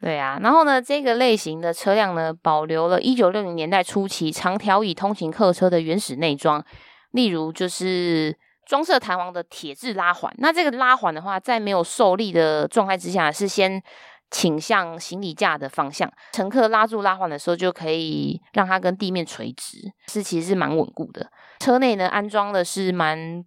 [0.00, 6.64] 对啊，然后呢，这个类型的车辆呢，保留了一九六零年代初期长条椅通勤客车的原始内装，
[7.10, 10.32] 例如就是装设弹簧的铁质拉环。
[10.38, 13.82] 那这个拉环的话，在没有受力的状态之下，是先
[14.30, 21.28] 倾向行李架的方向，乘客拉住拉环的时候，就可以让它跟地面垂直，是其实是蛮稳固的。
[21.58, 23.44] 车内呢，安装的是蛮。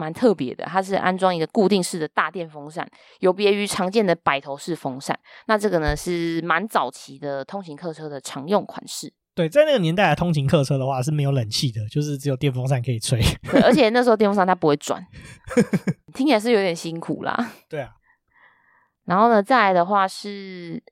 [0.00, 5.18] 蛮特别的，它是安装一个固定式的大电风扇，有别于常见的摆头式风扇。
[5.46, 9.12] 那这个呢是蛮早期的通勤客车的常用款式。
[9.34, 13.20] 对，在那个年代的通勤客车的话是没有冷气的，就是只有电风扇可以吹。
[13.50, 15.06] 对，而且那时候电风扇它不会转，
[16.14, 17.52] 听起来是有点辛苦啦。
[17.68, 17.90] 对啊。
[19.04, 20.82] 然后呢，再来的话是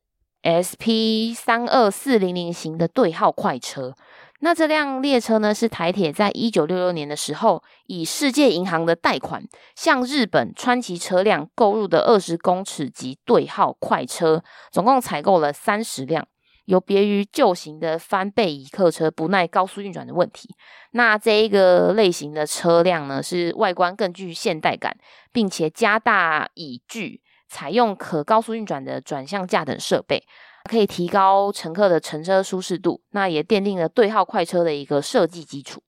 [0.42, 3.94] SP 三二四零零型的对号快车。
[4.40, 16.26] 那这辆列车呢，是台铁在一九六六年的时候，以世界银行的贷款，向日本川崎车辆购入的二十公尺级对号快车，总共采购了三十辆。
[16.66, 20.54] 有别于旧型的翻背椅客车，不耐高速运转的问题。
[20.90, 24.94] 那这一个类型的车辆呢，是外观更具现代感，
[25.32, 30.22] 并且加大椅距，采用可高速运转的转向架等设备。
[30.68, 35.82] 可以提高乘客的乘车舒适度，那也奠定了对号快车的一个设计基础。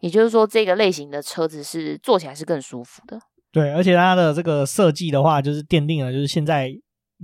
[0.00, 3.20] 也就是说，这个类型的车子是坐起来是更舒服的。
[3.52, 6.70] 对，而且它的这个设计的话，就是奠定了，就是现在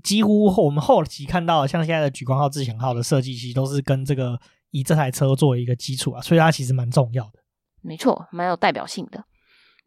[0.02, 4.38] 几乎我们后期看到，像现在的莒光号、自强号的设计，其实都是跟这个
[4.70, 7.40] 以这台车作为一个基础啊，所以它其实蛮重要的。
[7.82, 9.22] 没错，蛮有代表性的。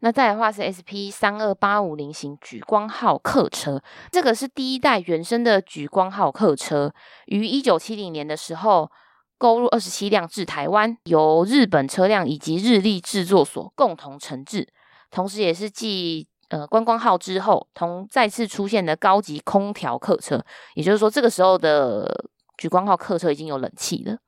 [0.00, 3.82] 那再的话是 SP 三二八五零型莒光号客车，
[4.12, 6.92] 这个是第一代原生的莒光号客车，
[7.26, 8.90] 于一九七零年的时候
[9.38, 14.68] 购入二十七辆至台湾，由日本车辆以及日立制作所共同承制，
[15.10, 22.26] 同时也是继呃观光号之后同再次出现的高级空调客车，也就是说这个时候的
[22.58, 24.18] 莒光号客车已经有冷气了。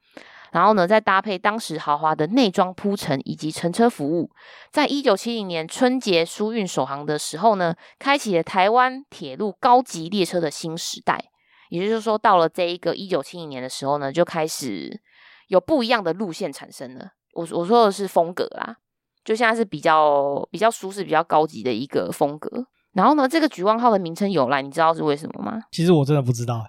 [0.53, 4.31] 然后呢，再搭配当时豪华的内装铺陈以及乘车服务，
[4.71, 11.25] 在一九七零年春节疏运首航的时候呢，开启了台湾铁路高级列车的新时代。
[11.71, 15.01] 也就是说，到了这一个一九七零年的时候呢，就开始
[15.49, 17.11] 有不一样的路线产生了。
[17.35, 18.77] 我我说的是风格啦，
[19.23, 22.67] 就现在是比较比较舒适、比较高级的一个风格。
[22.95, 25.61] 然后呢，这个莒光号的名称由来，你知道是为什么吗？
[25.71, 26.65] 其实我真的不知道。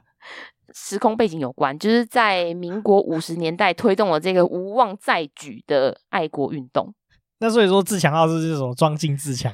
[0.74, 6.94] 时空背景有关，就是在民国五十年代推动了这个无望再举的爱国运动。
[7.42, 9.50] 那所以说自强号是这种装进自强？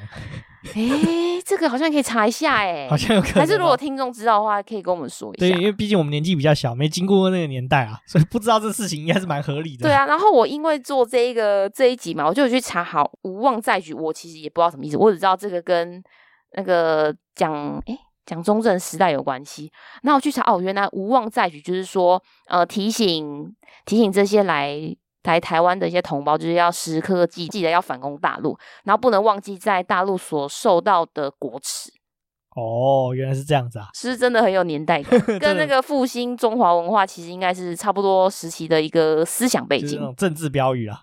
[0.74, 3.36] 哎、欸，这个好像可以查一下哎、欸，好像有可能。
[3.36, 5.48] 还是如果听众知道的话，可以跟我们说一下。
[5.48, 9.84] 对，因为毕竟我们年纪比较小，没经过那个年代啊，所以不知道这事情应该是蛮合理的。
[9.84, 16.04] 对啊，然后我因为做这一个这一集嘛，我就有去查好无望再举，我其实也不知道什么意思，我只知道这个跟
[16.54, 17.54] 那个讲
[17.86, 17.96] 哎。
[18.26, 19.72] 蒋中正时代有关系，
[20.04, 23.54] 那我去查哦，原来无望再举就是说，呃，提醒
[23.86, 24.76] 提醒这些来
[25.24, 31.92] 来台湾的一些同胞，就是要时刻记记得要反攻大陆，然后不能忘记在大陆所受到的国耻。
[32.56, 41.02] 哦，原来是这样子啊，是，真的很有年代感， 跟那个复兴中华文化其实应该是差不多时期的一个思想背景，就是那种政治标语啊。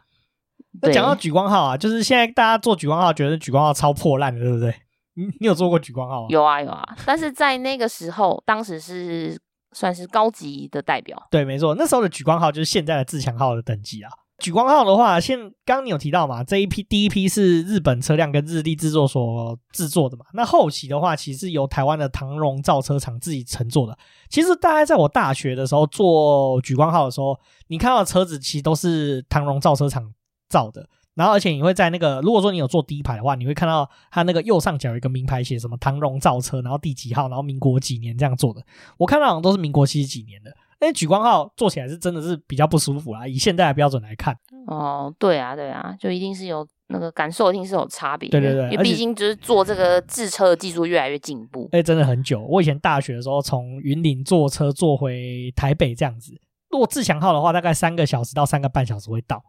[0.80, 4.74] 那讲到举光号啊，就是现在大家做举光号，觉得举光号超破烂的，对不对？
[5.14, 6.26] 你你有做过举光号吗？
[6.30, 9.38] 有啊有啊，但是在那个时候，当时是
[9.72, 11.20] 算是高级的代表。
[11.30, 14.10] 对，没错，那时候的举光号就是现在的自强号的等级啊。
[14.38, 20.24] 举光号的话，现刚刚你有提到嘛，这一批第一批是日本车辆跟日立制作所制作的嘛。
[20.32, 23.96] 那后期的话，其实是由台湾的唐荣造车厂自己乘坐的。
[24.28, 30.12] 其实大概在我大学的时候做举光号的时候，你看到的车子其实都是唐荣造车厂
[30.48, 30.88] 造的。
[31.14, 38.62] 然后，而且你会在那个，如果说你有坐第一排的话，你会看到它那个右上角有一个名牌写什么“唐荣造车”，然后第几号，然后民国几年这样做的。
[38.96, 40.50] 我看到好像都是民国七十几年的。
[40.80, 44.36] 那举光号坐起来是真的是比较不舒服啊，以现在的标准来看。
[44.66, 48.28] 哦，对啊，对啊，就一定是有那个感受，一定是有差别。
[48.30, 51.68] 对对对，因为毕竟就是坐这个制车的技术越来越进步。
[51.70, 52.40] 哎，真的很久。
[52.40, 56.32] 我以前大学的时候从云林坐车坐回台北这样子，
[56.70, 59.40] 如果自强号的话，大概三个小时到三个半小时会到。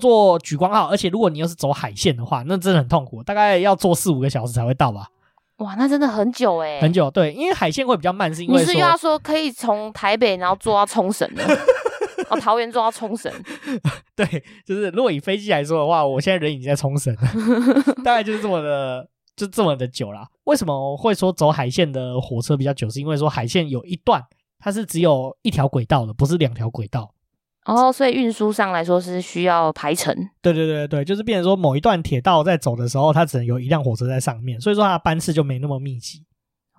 [0.00, 5.08] 坐莒光号，而且如果你又是走海线的话，那真的很痛苦，大概要坐四五个小时才会到吧？
[5.58, 7.10] 哇，那真的很久哎，很久。
[7.10, 11.44] 对，因为海线会比较慢，是因为你是要说可以从台北然后坐到冲绳的，
[12.30, 13.30] 哦，桃园坐到冲绳。
[14.16, 14.26] 对，
[14.66, 17.22] 就是如果以飞机来说的话，我现在人已经在冲绳了，
[18.02, 20.26] 大概就是这么的，就这么的久了。
[20.44, 22.90] 为什么会说走海线的火车比较久？
[22.90, 24.24] 是因为说海线有一段
[24.58, 27.12] 它是只有一条轨道的，不是两条轨道。
[27.64, 30.14] 哦，所以运输上来说是需要排程。
[30.40, 36.24] 对对对对，就是变成说某一段铁道在走的时候，它只能有一辆火车在上面，所以说它的班次就没那么密集。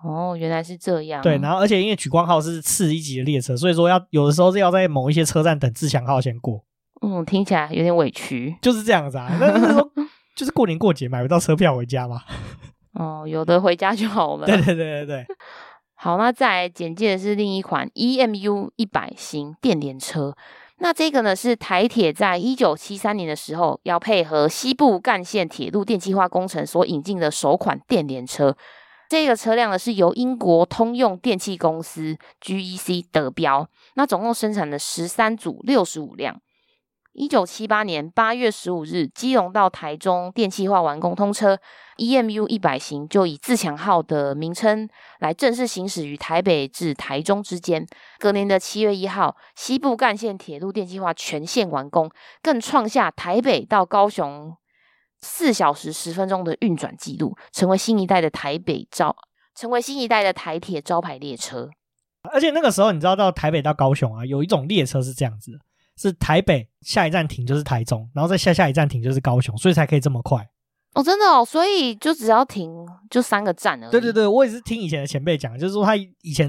[0.02, 1.22] 哦，原来是这样。
[1.22, 6.62] 对，然后而且因为莒光号是次一级的列车，所以说要有的时候是要在某一些车站等自强号先过。
[7.00, 8.54] 嗯，听起来有点委屈。
[8.60, 9.90] 就是这样子啊，那就是说
[10.36, 12.20] 就是过年过节买不到车票回家嘛。
[12.92, 14.46] 哦，有的回家就好了。
[14.46, 15.26] 对对对对对。
[15.94, 20.36] 好，那再来简介的是另一款 EMU 一百型电联车。
[20.84, 28.54] 那这个呢，是台铁在一九七三年的时候，要配合西部干线铁路电气化工程所引进的首款电联车。
[29.08, 33.66] 这个车辆呢，是由英国通用电气公司 GEC 得标。
[33.94, 36.38] 那总共生产了十三组六十五辆。
[37.14, 41.56] 一九七八年八月十五日，基隆到台中电气化完工通车
[41.96, 44.88] ，EMU 一百型就以自强号的名称
[45.20, 47.86] 来正式行驶于台北至台中之间。
[48.18, 52.10] 隔年的七月一号，西部干线铁路电气化全线完工，
[52.42, 54.56] 更创下台北到高雄
[55.20, 59.14] 四小时十分钟的运转纪录，成为新一代的台北招，
[59.54, 61.70] 成为新一代的台铁招牌列车。
[62.32, 65.52] 而且那个时候，你知道到台北到高雄啊，有一种列车是这样子。
[65.96, 70.46] 是台北下一站停就是台中，然后再下下一站停就是高雄，所以才可以这么快
[70.94, 72.70] 哦，真的哦，所以就只要停
[73.10, 73.90] 就三个站而已。
[73.90, 76.48] 对对对，我也是听以前的前辈讲，就是说他以前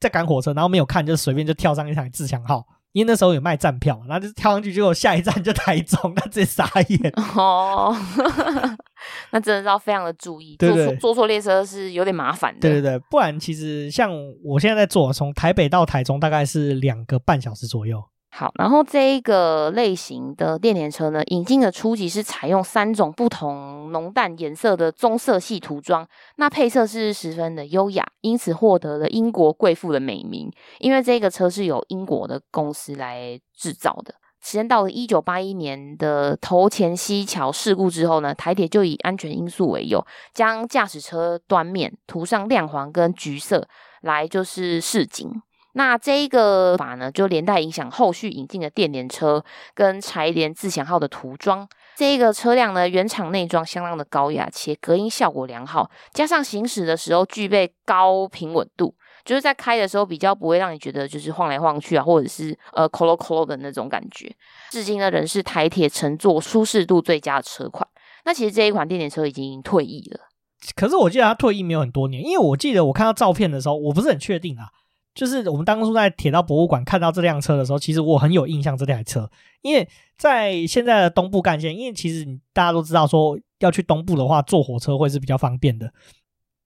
[0.00, 7.94] 在赶火车，然后没有看，就随便就跳上一台自强号，因为那时候有卖站票，然后就跳上去，结果下一站就台中， 他直接傻眼 哦。
[9.32, 12.60] 那真的是要非常的注意，对对对，坐错坐错列车是有点麻烦的。
[12.60, 14.10] 对对对，不然其实像
[14.44, 18.02] 我现在在坐，从台北到台中大概是两个半小时左右。
[18.34, 30.50] 好，然后这一个类型的电联车呢，引进的初级是采用三种不同浓淡颜色的棕色系涂装，那配色是十分的优雅，因此获得了英国贵妇的美名。
[30.78, 34.14] 因为这个车是由英国的公司来制造的。
[34.40, 40.02] 时间到了一九八一年的头前溪桥事故之后呢，台铁就以安全因素为由，
[40.32, 43.68] 将驾驶车端面涂上亮黄跟橘色
[44.00, 45.30] 来就是示警。
[45.74, 49.42] 那这一个法呢，就连带影响后续引进的电联车
[49.74, 51.66] 跟柴联自强号的涂装。
[51.96, 58.94] 这一个车辆呢，原厂内装相当的高雅，且隔音效果良好，加上行驶的时候具备高平稳度，
[59.24, 64.34] 就是在开的时候比较不会让你觉得就是晃来晃去啊，或者是呃抠咯抠咯的那种感觉。
[64.70, 67.86] 至今呢，仍是台铁乘坐舒适度最佳的车款。
[68.24, 70.20] 那其实这一款电联车已经退役了，
[70.76, 74.68] 可是我记得它退役没有很多年，因为我记得我看到照片的时候，我不是很确定啊。
[75.14, 79.86] 就是我们当初在铁道博物馆看到这辆车的时候，其实我很有印象这台车，因为
[80.16, 85.92] 在现在的东部干线，因为其实大家都知道说要去东部的话，坐火车会是比较方便的。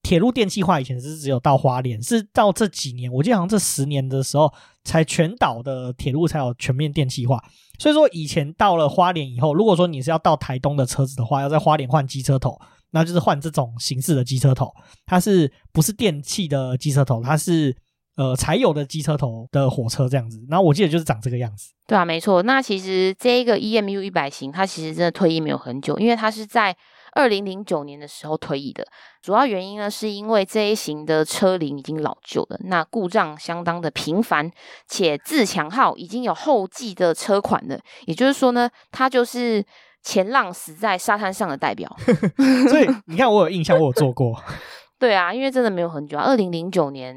[0.00, 4.52] 铁路电气化以前是只有到花莲，是到这几年，我记得好像这十年的时候，
[4.84, 7.42] 才全岛的铁路才有全面电气化。
[7.80, 12.56] 所以说以前到了花莲以后，如果说你是要到台东的车子的话，要在花莲换机车头，
[12.92, 14.72] 那就是换这种形式的机车头，
[15.04, 17.20] 它是不是电气的机车头？
[17.20, 17.76] 它是。
[18.16, 21.70] 呃，柴油的机车头的火车这样子，然后我记得就是长这个样子。
[21.86, 22.42] 对啊，没错。
[22.42, 26.74] 那其实这一个 EMU 一百型，它其实真的退役没有很久，因为它是在
[27.12, 28.86] 二零零九年的时候退役的。
[29.20, 34.50] 主要原因呢，是因为这一型的车龄已经老旧了，那故障相当的频繁，
[34.88, 37.78] 且自强号已经有后继的车款了。
[38.06, 39.62] 也就是说呢，它就是
[40.02, 41.94] 前浪死在沙滩上的代表。
[42.70, 44.34] 所以你看，我有印象，我有做过。
[44.98, 47.14] 对啊，因为真的没有很久啊，二零零九年。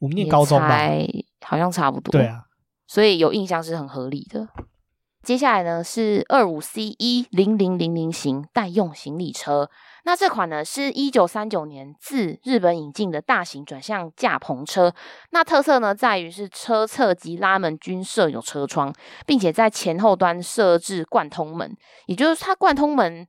[0.00, 0.80] 我们念高中吧，
[1.42, 2.10] 好像差不多。
[2.10, 2.42] 对啊，
[2.88, 4.48] 所以有印象是很合理的。
[5.22, 9.68] 接下来呢是二五 C 一零零零零型代用行李车。
[10.04, 14.94] 那这款呢是一九三九年自日本引进的大型转向架篷车。
[15.32, 18.90] 那特色呢在于是车侧及拉门均设有车窗，
[19.26, 21.76] 并且在前后端设置贯通门，
[22.06, 23.26] 也就是它贯通门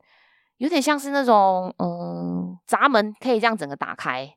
[0.60, 4.34] 有点像是那种嗯闸门，可以这样整个打开。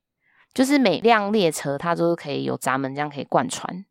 [0.55, 3.85] 就是每辆列车它都可以有闸门，这样可以贯穿，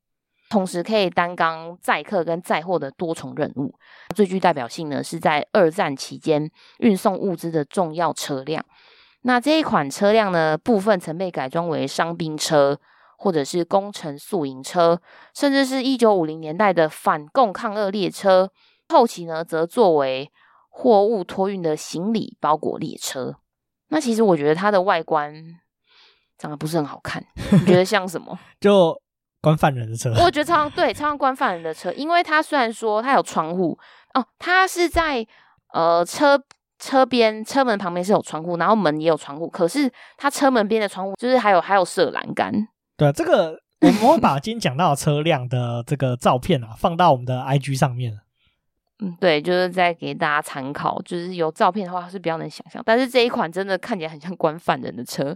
[0.50, 3.76] 同时可以担纲载客跟载货的多重任务。
[4.16, 6.50] 最具代表性呢，是在二战期间
[6.80, 8.64] 运送物资的重要车辆。
[9.24, 12.80] 那这一款车辆呢，部分曾被改装为伤兵车，
[13.18, 15.02] 或者是工程宿营车，
[15.34, 18.50] 甚至是一九五零年代的反共抗俄列车。
[18.88, 20.32] 后期呢，则作为
[20.70, 23.36] 货物托运的行李包裹列车。
[23.90, 25.60] 那其实我觉得它的外观。
[26.44, 27.24] 长得不是很好看，
[27.54, 28.38] 你觉得像什么？
[28.60, 28.94] 就
[29.42, 30.14] 关犯人的车。
[30.22, 33.80] 我觉得超像对，超像关犯人的车，因为它虽然说它有窗户
[34.14, 35.26] 哦，它是在
[35.74, 36.38] 呃车
[36.80, 42.52] 车边车门旁边是有窗户，然后门也有窗户，可是它车门边的窗户就是还有还有设栏杆。
[42.98, 48.20] 对，啊这个我们会把今天讲到的车辆的这个照片啊放到我们的 IG 上面。
[49.00, 55.36] 嗯，对，就是在给大家参考，就是有照片的话是比较能想象，但是这一款真的看起来很像关犯人的车，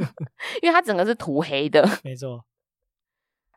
[0.62, 1.86] 因为它整个是涂黑的。
[2.02, 2.44] 没错。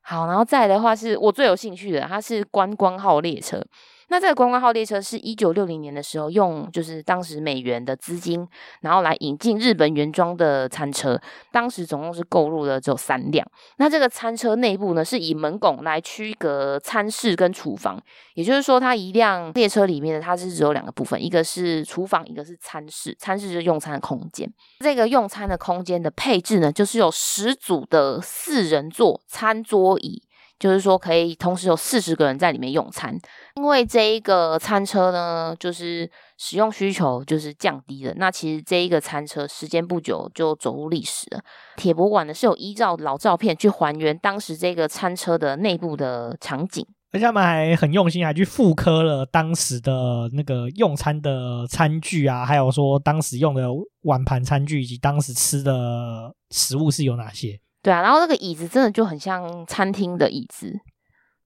[0.01, 3.65] 好，然后再来的话是我最有兴趣的，它是观光号列车。
[4.09, 8.47] 那这个观光号列车是一九六零年的时候用，就是当时美元的资金，
[8.81, 11.19] 然后来引进日本原装的餐车。
[11.51, 13.45] 当时总共是购入了只有三辆。
[13.77, 18.01] 那这个餐车内部呢，是以门拱来区隔餐室跟厨房，
[18.35, 23.15] 也就是说，它一辆列车里面呢，它是只有两个部分，一个是厨房，一个是餐室。
[23.19, 24.49] 餐室就是用餐的空间。
[24.79, 30.23] 这个用餐的空间的配置呢，就是有十组的四人座餐桌椅。
[30.59, 33.17] 就是说，可以同时有四十个人在里面用餐，
[33.55, 38.13] 因为这一个餐车呢，就是使用需求就是降低了。
[38.17, 41.41] 那其实这一个餐车时间不久就走入历史了。
[41.75, 53.67] 铁博馆呢是有依照老照片去还原当时这个餐车的内部的场景，而且他们还很用心，还去复刻了当时的那个用餐的餐具啊，还有说当时用的
[54.01, 57.59] 碗盘餐具以及当时吃的食物是有哪些。
[57.87, 60.77] 对啊，然后那个椅子真的就很像餐厅的椅子，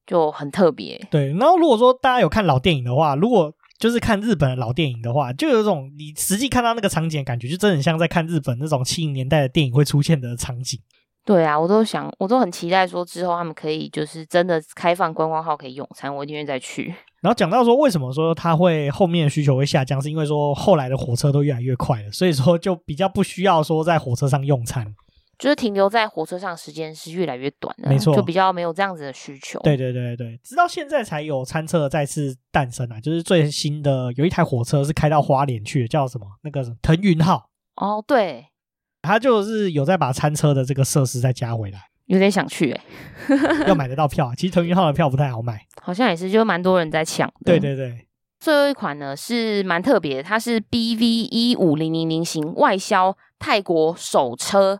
[0.08, 1.00] 就很特别。
[1.12, 10.80] 对，然后如果说大家有看老电影的话，如果就是看日本的老电影的话，就有种你实际看到那个场景的感觉，就真的很像在看日本那种七零年代的电影会出现的场景。
[11.24, 16.92] 对啊，我都想，我都很期待说之后他们可以就是真的开放观光号可以用餐，我一定会再去。
[17.22, 24.92] 然后讲到说为什么说它会后面的需求会下降，是因为说后来的火车都越来越快了，所以说就比较不需要说在火车上用餐。
[25.42, 29.60] 就是停留在火车上时间是越来越短的，没错，就比较没有这样子的需求。
[29.62, 33.02] 对对对对，直到现在才有餐车再次诞生啊！
[33.02, 36.28] 就是最新的有一台火车是开到花莲去的，叫什么？
[36.44, 37.50] 那个腾云号。
[37.78, 38.50] 哦，对，
[39.02, 42.84] 他就是有在把餐车的这个设施再加回来，有点想去哎、
[43.30, 44.32] 欸， 要买得到票。
[44.38, 47.28] 其实腾云号的票不太好买，好像也是，就蛮多人在抢。
[47.44, 48.06] 对对对，
[48.40, 54.80] 最后一款呢是蛮特别的，它是 BV 一五零零零型外销泰国首车。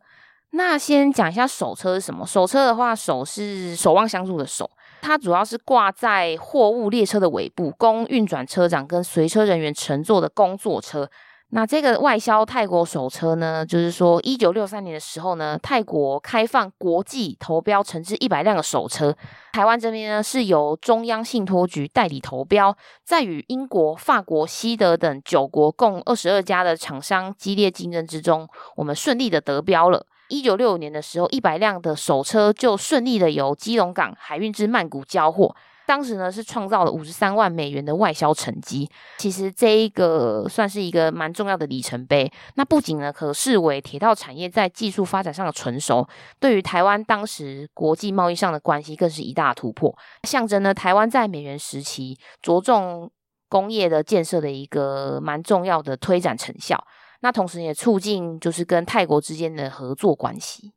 [0.52, 2.26] 那先讲一下手车是什么？
[2.26, 4.70] 手车的话，手是守望相助的手，
[5.02, 11.10] 它主要是挂在货物列车的尾部，供运转车长跟随车人员乘坐的工作车。
[11.54, 19.14] 那这个外销泰国手车呢，就是说，一九六三年的时候呢，泰国开放国际投标，承制一百辆的手车。
[19.52, 22.74] 台湾这边呢，是由中央信托局代理投标，
[23.04, 28.48] 在与英国、法国、西德等九国共二十二家的厂商激烈竞争之中，
[28.78, 30.06] 我们顺利的得标了。
[30.32, 35.54] 一九六五年的时候，一百辆的首车就顺利的由基隆港海运至曼谷交货。
[35.86, 38.90] 当时呢，是创造了五十三万美元的外销成绩。
[39.18, 42.32] 其实这一个算是一个蛮重要的里程碑。
[42.56, 46.08] 那不仅呢，可视为铁道产业在技术发展上的成熟，
[46.40, 53.12] 对于台湾当时国际贸易上的关系更是一大突破，象征呢台湾在美元时期着重
[53.50, 56.82] 工业的建设的一个蛮重要的推展成效。
[57.22, 60.74] 那同时也促进就是跟泰国之间的合作关系。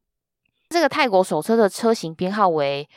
[0.68, 2.88] 这个泰国手车的车型编号为。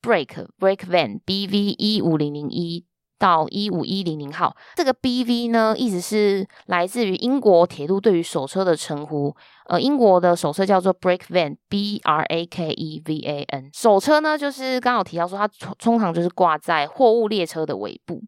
[0.00, 2.84] Break Break Van BV 一五零零一
[3.18, 9.34] 到一五一零零号，这个 BV 呢，意思是来自于英国铁路对于手车的称呼。
[9.66, 13.70] 呃，英国的手车叫做 Break Van，B R A K E V A N。
[13.74, 15.48] 手车呢，就是刚好提到说，它
[15.80, 18.22] 通常就是挂在货物列车的尾部，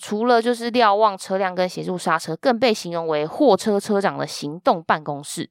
[0.00, 5.50] 除了就是瞭望车辆跟协助刹车，更被形容为货车车长的行动办公室。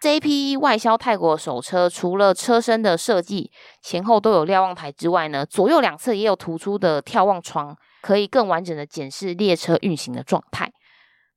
[0.00, 3.50] 这一批外销泰国手车，除了车身的设计
[3.82, 10.72] 前后都有瞭望台之外呢，左右两侧也有突出的眺望窗，可以更完整的检视列车运行的状态。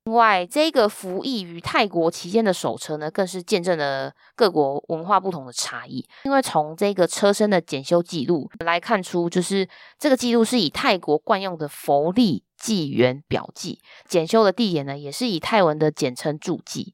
[0.05, 6.05] 另外，这个服役于泰国期间的手车呢，更是见证了各国文化不同的差异。
[6.25, 16.93] 因为从这个车身的检修记录来看出，就是这个记录是以泰国惯用的佛历纪元表记，检修的地点呢，也是以泰文的简称注记。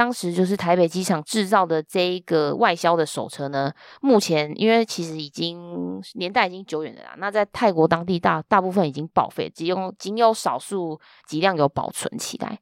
[0.00, 3.70] 当时就是台北机场制造的这一个外销的手车呢，
[4.00, 12.58] 目前因为其实已经年代已经久远了啦，那在泰国当地大大部分已经报废，只用仅有少数几辆有保存起来。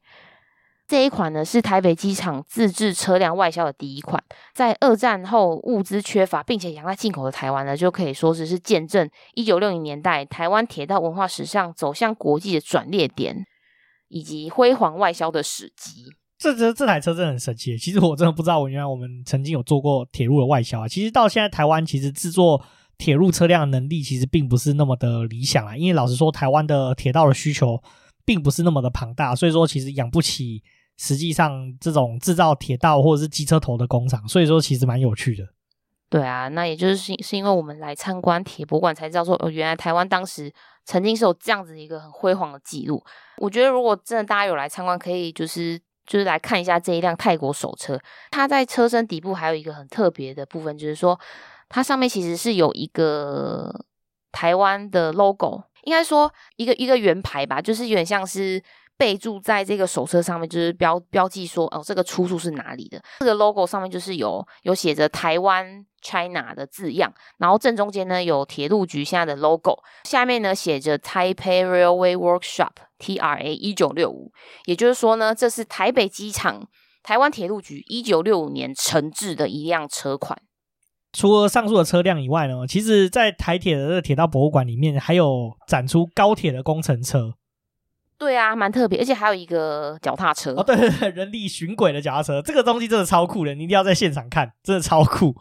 [0.85, 4.21] 这一款呢是台北机场自制车辆外销的第一款，
[4.53, 13.45] 在二战后物资缺乏并且仰赖进口的台湾呢，就可以说是是见证一九六零年代台湾铁道文化史上走向国际的转捩点，
[14.09, 16.03] 以及辉煌外销的史迹。
[16.39, 17.77] 这这这台车真的很神奇。
[17.77, 20.87] 其实我真的不知道，我原来我们曾经有做过铁路的外销啊。
[20.87, 22.63] 其实到现在，台湾其实制作
[22.97, 25.75] 铁路车辆能力其实并不是那么的理想啊。
[25.75, 27.83] 因为老实说，台湾的铁道的需求
[28.23, 30.63] 并不是那么的庞大，所以说其实养不起
[30.97, 34.25] 实际上这种制造铁道或者是机车头的工厂。
[34.25, 35.43] 所以说其实蛮有趣的。
[36.09, 40.49] 对啊，那也就是是因为我们来参观铁博馆才知道说，哦，原来台湾当时
[40.85, 43.03] 曾经是有这样子一个很辉煌的记录。
[43.39, 45.77] 我觉得如果真的大家有来参观，可以就是。
[46.09, 47.97] 就是来看一下这一辆泰国手车，
[48.31, 51.17] 它在车身底部还有一个很特别的部分，就是说
[51.69, 53.85] 它上面其实是有一个
[54.31, 58.61] 台湾的 logo，应该说一个一个圆牌吧，就是有点像是。
[58.99, 63.01] 备注在这个手册上面，就是标标记说，哦，这个出处是哪里的？
[63.21, 74.33] 这个 logo 上面就是有有写着台湾 China 的字样，然后正中间呢有铁路局现在的 logo，下面呢写着 Taipei Railway Workshop TRA 一九六五，
[74.65, 76.67] 也就是说呢，这是台北机场
[77.01, 80.37] 台湾铁路局一九六五年承制的一辆车款。
[81.13, 87.33] 除了上述的车辆以外呢，其实在台铁的铁道博物馆里面，还有展出高铁的工程车。
[88.19, 95.33] 对啊，蛮特别，而且还有一个脚踏车哦，对对对，人力巡轨的脚踏车，这个东西真的超酷的，你一定要在现场看，真的超酷。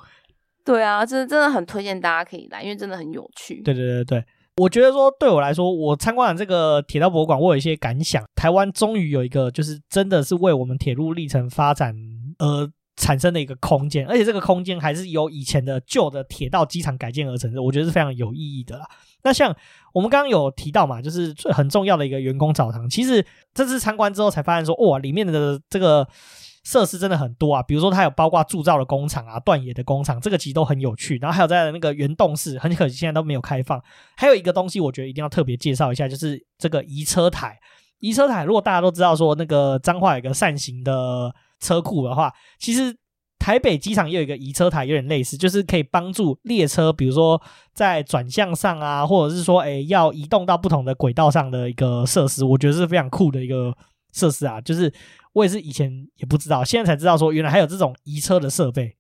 [0.65, 3.61] 对啊，真的真的很推荐大家可以来，因为真的很有趣。
[3.63, 4.25] 对对对对，
[4.59, 8.23] 我觉得说对我来说，我参观了这个铁道博物馆，我有一些感想。
[8.37, 11.95] 台湾终于有一个，就是真的是为我们铁路历程发展
[12.39, 18.87] 而产生的一个空间，而且这个空间还是由以前的旧的铁道机场改建而成的，我觉得是非常有意义的啦。
[19.23, 19.55] 那像
[19.93, 22.89] 我们刚刚有提到嘛，就是最很重要的一个员工澡堂。
[22.89, 26.07] 其实这次参观之后才发现说，哇，里面的这个
[26.65, 27.63] 设施真的很多啊。
[27.63, 31.17] 比如说它有包括铸造的工厂啊、锻冶的工厂，这个其实都很有趣。
[31.19, 33.83] 然后还有在那个原洞室，很可惜现在都没有开放。
[34.17, 37.59] 还有一个东西，我觉得一定要特别介绍一下，就是这个移车台。
[37.99, 42.97] 移车台，如果大家都知道说那个彰化有个扇形的车库的话，其实。
[43.49, 47.41] 台北机场也有一个移车台，有点类似，就是可以帮助列车，比如说
[47.73, 53.75] 在转向上啊，或者是说，诶要移动到不同的轨道上的一个设施，我觉得是非常酷的一个
[54.13, 54.61] 设施啊。
[54.61, 54.93] 就是
[55.33, 58.98] 我也是以前也不知道，现在才知道说，原来还有这种移车的设备。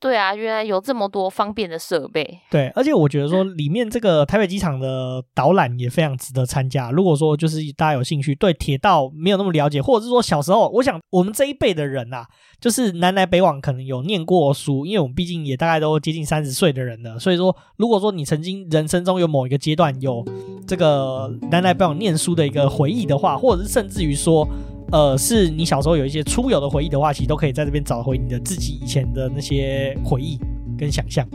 [0.00, 2.38] 对啊，原来有这么多方便的设备。
[2.50, 6.90] 对，而且我觉得说 里面这个台北机场的导览也非常值得参加。
[6.90, 12.26] 如果说就是大家有兴趣，对铁道没有那么了解，或者是说小时候，我想我们这一辈的人啊，
[12.60, 17.18] 就是南来北往，可能有念过书，因为我们毕竟也大概都接近三十岁的人了。
[17.18, 20.24] 所以说，如果说你曾经人生中有某一个阶段有
[20.66, 24.46] 这个南来北往念书的一个回忆的话，或者是甚至于说。
[24.90, 30.38] 呃，是你小时候有一些出游的回忆的话，其实都可以在这边找回你的自己以前的那些回忆
[30.78, 31.26] 跟想象。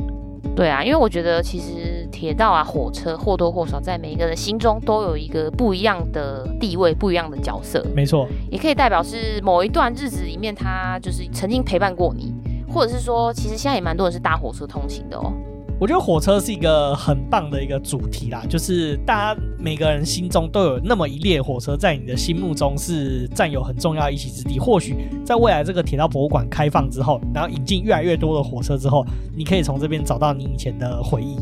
[0.55, 7.83] 对啊，因为我觉得其实铁道啊、火车或多或少在每一个人心中都有一个不一样的地位、不一样的角色。
[7.95, 12.33] 没错，也可以代表是某一段日子里面，他就是曾经陪伴过你，
[12.71, 15.31] 或者是说，其实现在也蛮多人是搭火车通勤的哦。
[15.79, 24.57] 我觉得火车是一个很棒的一个主题啦，就是大家每个人心中都有那么一列火车，在你的心目中是占有很重要一席之地。
[24.57, 24.95] 或许
[25.25, 29.05] 在未来这个铁道博物馆开放之后，然后引进越来越多的火车之后，
[29.35, 31.35] 你可以从这边找到你以前的回忆。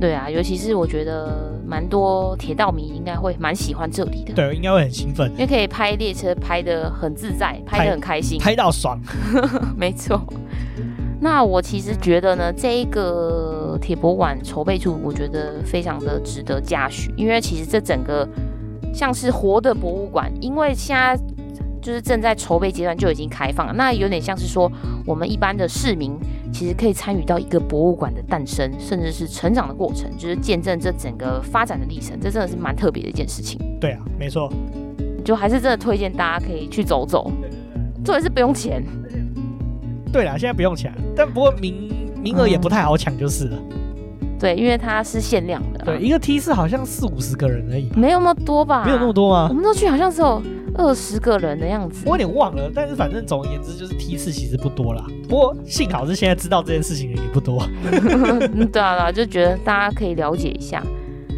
[0.00, 4.32] 对啊，尤其是我觉得蛮多铁道迷应该会蛮喜欢这里的。
[4.34, 9.00] 对，应该会很兴奋，因为可以拍列车拍的很自在，拍的很开心，拍，拍到爽。
[9.76, 10.22] 没错。
[11.22, 18.28] 那我其实觉得呢，这一个铁博馆筹备处，我觉得非常的值得嘉许，因为其实这整个
[18.92, 21.16] 像是活的博物馆，因为现在
[21.82, 24.70] 就是正在筹备阶段就已经开放了，那有点像是说
[25.06, 26.12] 我们一般的市民
[26.52, 33.58] 其实可以参与到一个博物馆的诞生，甚至是成长的过程，就是见证这整个发展的历程，这真的是蛮特别的一件事情。
[33.80, 34.52] 对啊，没错，
[35.24, 37.30] 就还是真的推荐大家可以去走走，
[38.04, 38.84] 重点是不用钱。
[40.12, 41.88] 对啦，现在不用钱，但不过名
[42.22, 43.76] 名额也不太好抢，就是了、嗯。
[44.38, 45.84] 对，因为它是限量的。
[45.84, 48.84] 对，一个梯次好像四五十个人而已，没有那么多吧？
[48.84, 49.46] 没有那么多吗？
[49.50, 50.42] 我们都去好像只有
[50.74, 52.04] 二十个人的样子。
[52.06, 55.04] 我有点忘了，但是反正总而言之就是梯次其实不多啦。
[55.28, 57.62] 不过幸好是现在知道这件事情的人也不多。
[57.90, 60.82] 对啊，对啊，就觉得大家可以了解一下。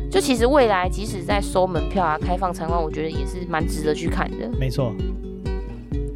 [0.09, 4.49] 就其实未来即使在收门票啊、开放参观，我觉得也是蛮值得去看的。
[4.61, 4.93] 没错。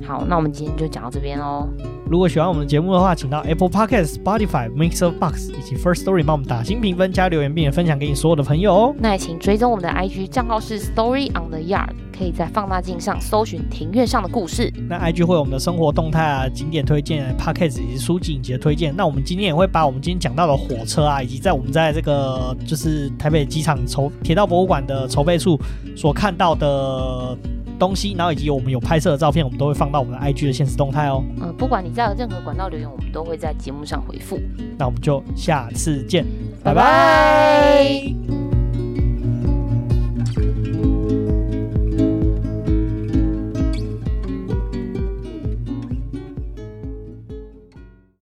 [0.07, 1.67] 好，那我们今天就讲到这边喽。
[2.09, 8.95] 如果喜欢我们的节目的话，请到 Apple Podcast、Spotify、Mixer Box 以及 First Story 帮我们打新评分、加留言，并且分享给你所有的朋友哦。
[9.01, 14.73] 那也请追踪我们的 IG 账号是 Story on the Yard，可以在放大镜上搜寻庭院上的故事。
[14.89, 18.95] 那 IG 会有我们的生活动态啊、景点推荐、Podcast 以及书籍影集的推荐。
[18.95, 25.59] 那我们今天也会把我们今天讲到的火车啊，以及在我们在这个就是台北机场筹铁道博物馆的筹备处
[25.97, 27.37] 所看到的。
[27.79, 31.23] 东西，然后以及我们有拍摄的照片，我们都会放到我们的 IG 的现实动态哦。
[31.41, 34.39] 嗯，不管你在任何管道留言，我们都会在节目上回复。
[34.79, 36.25] 那我们就下次见，
[36.63, 38.46] 拜拜。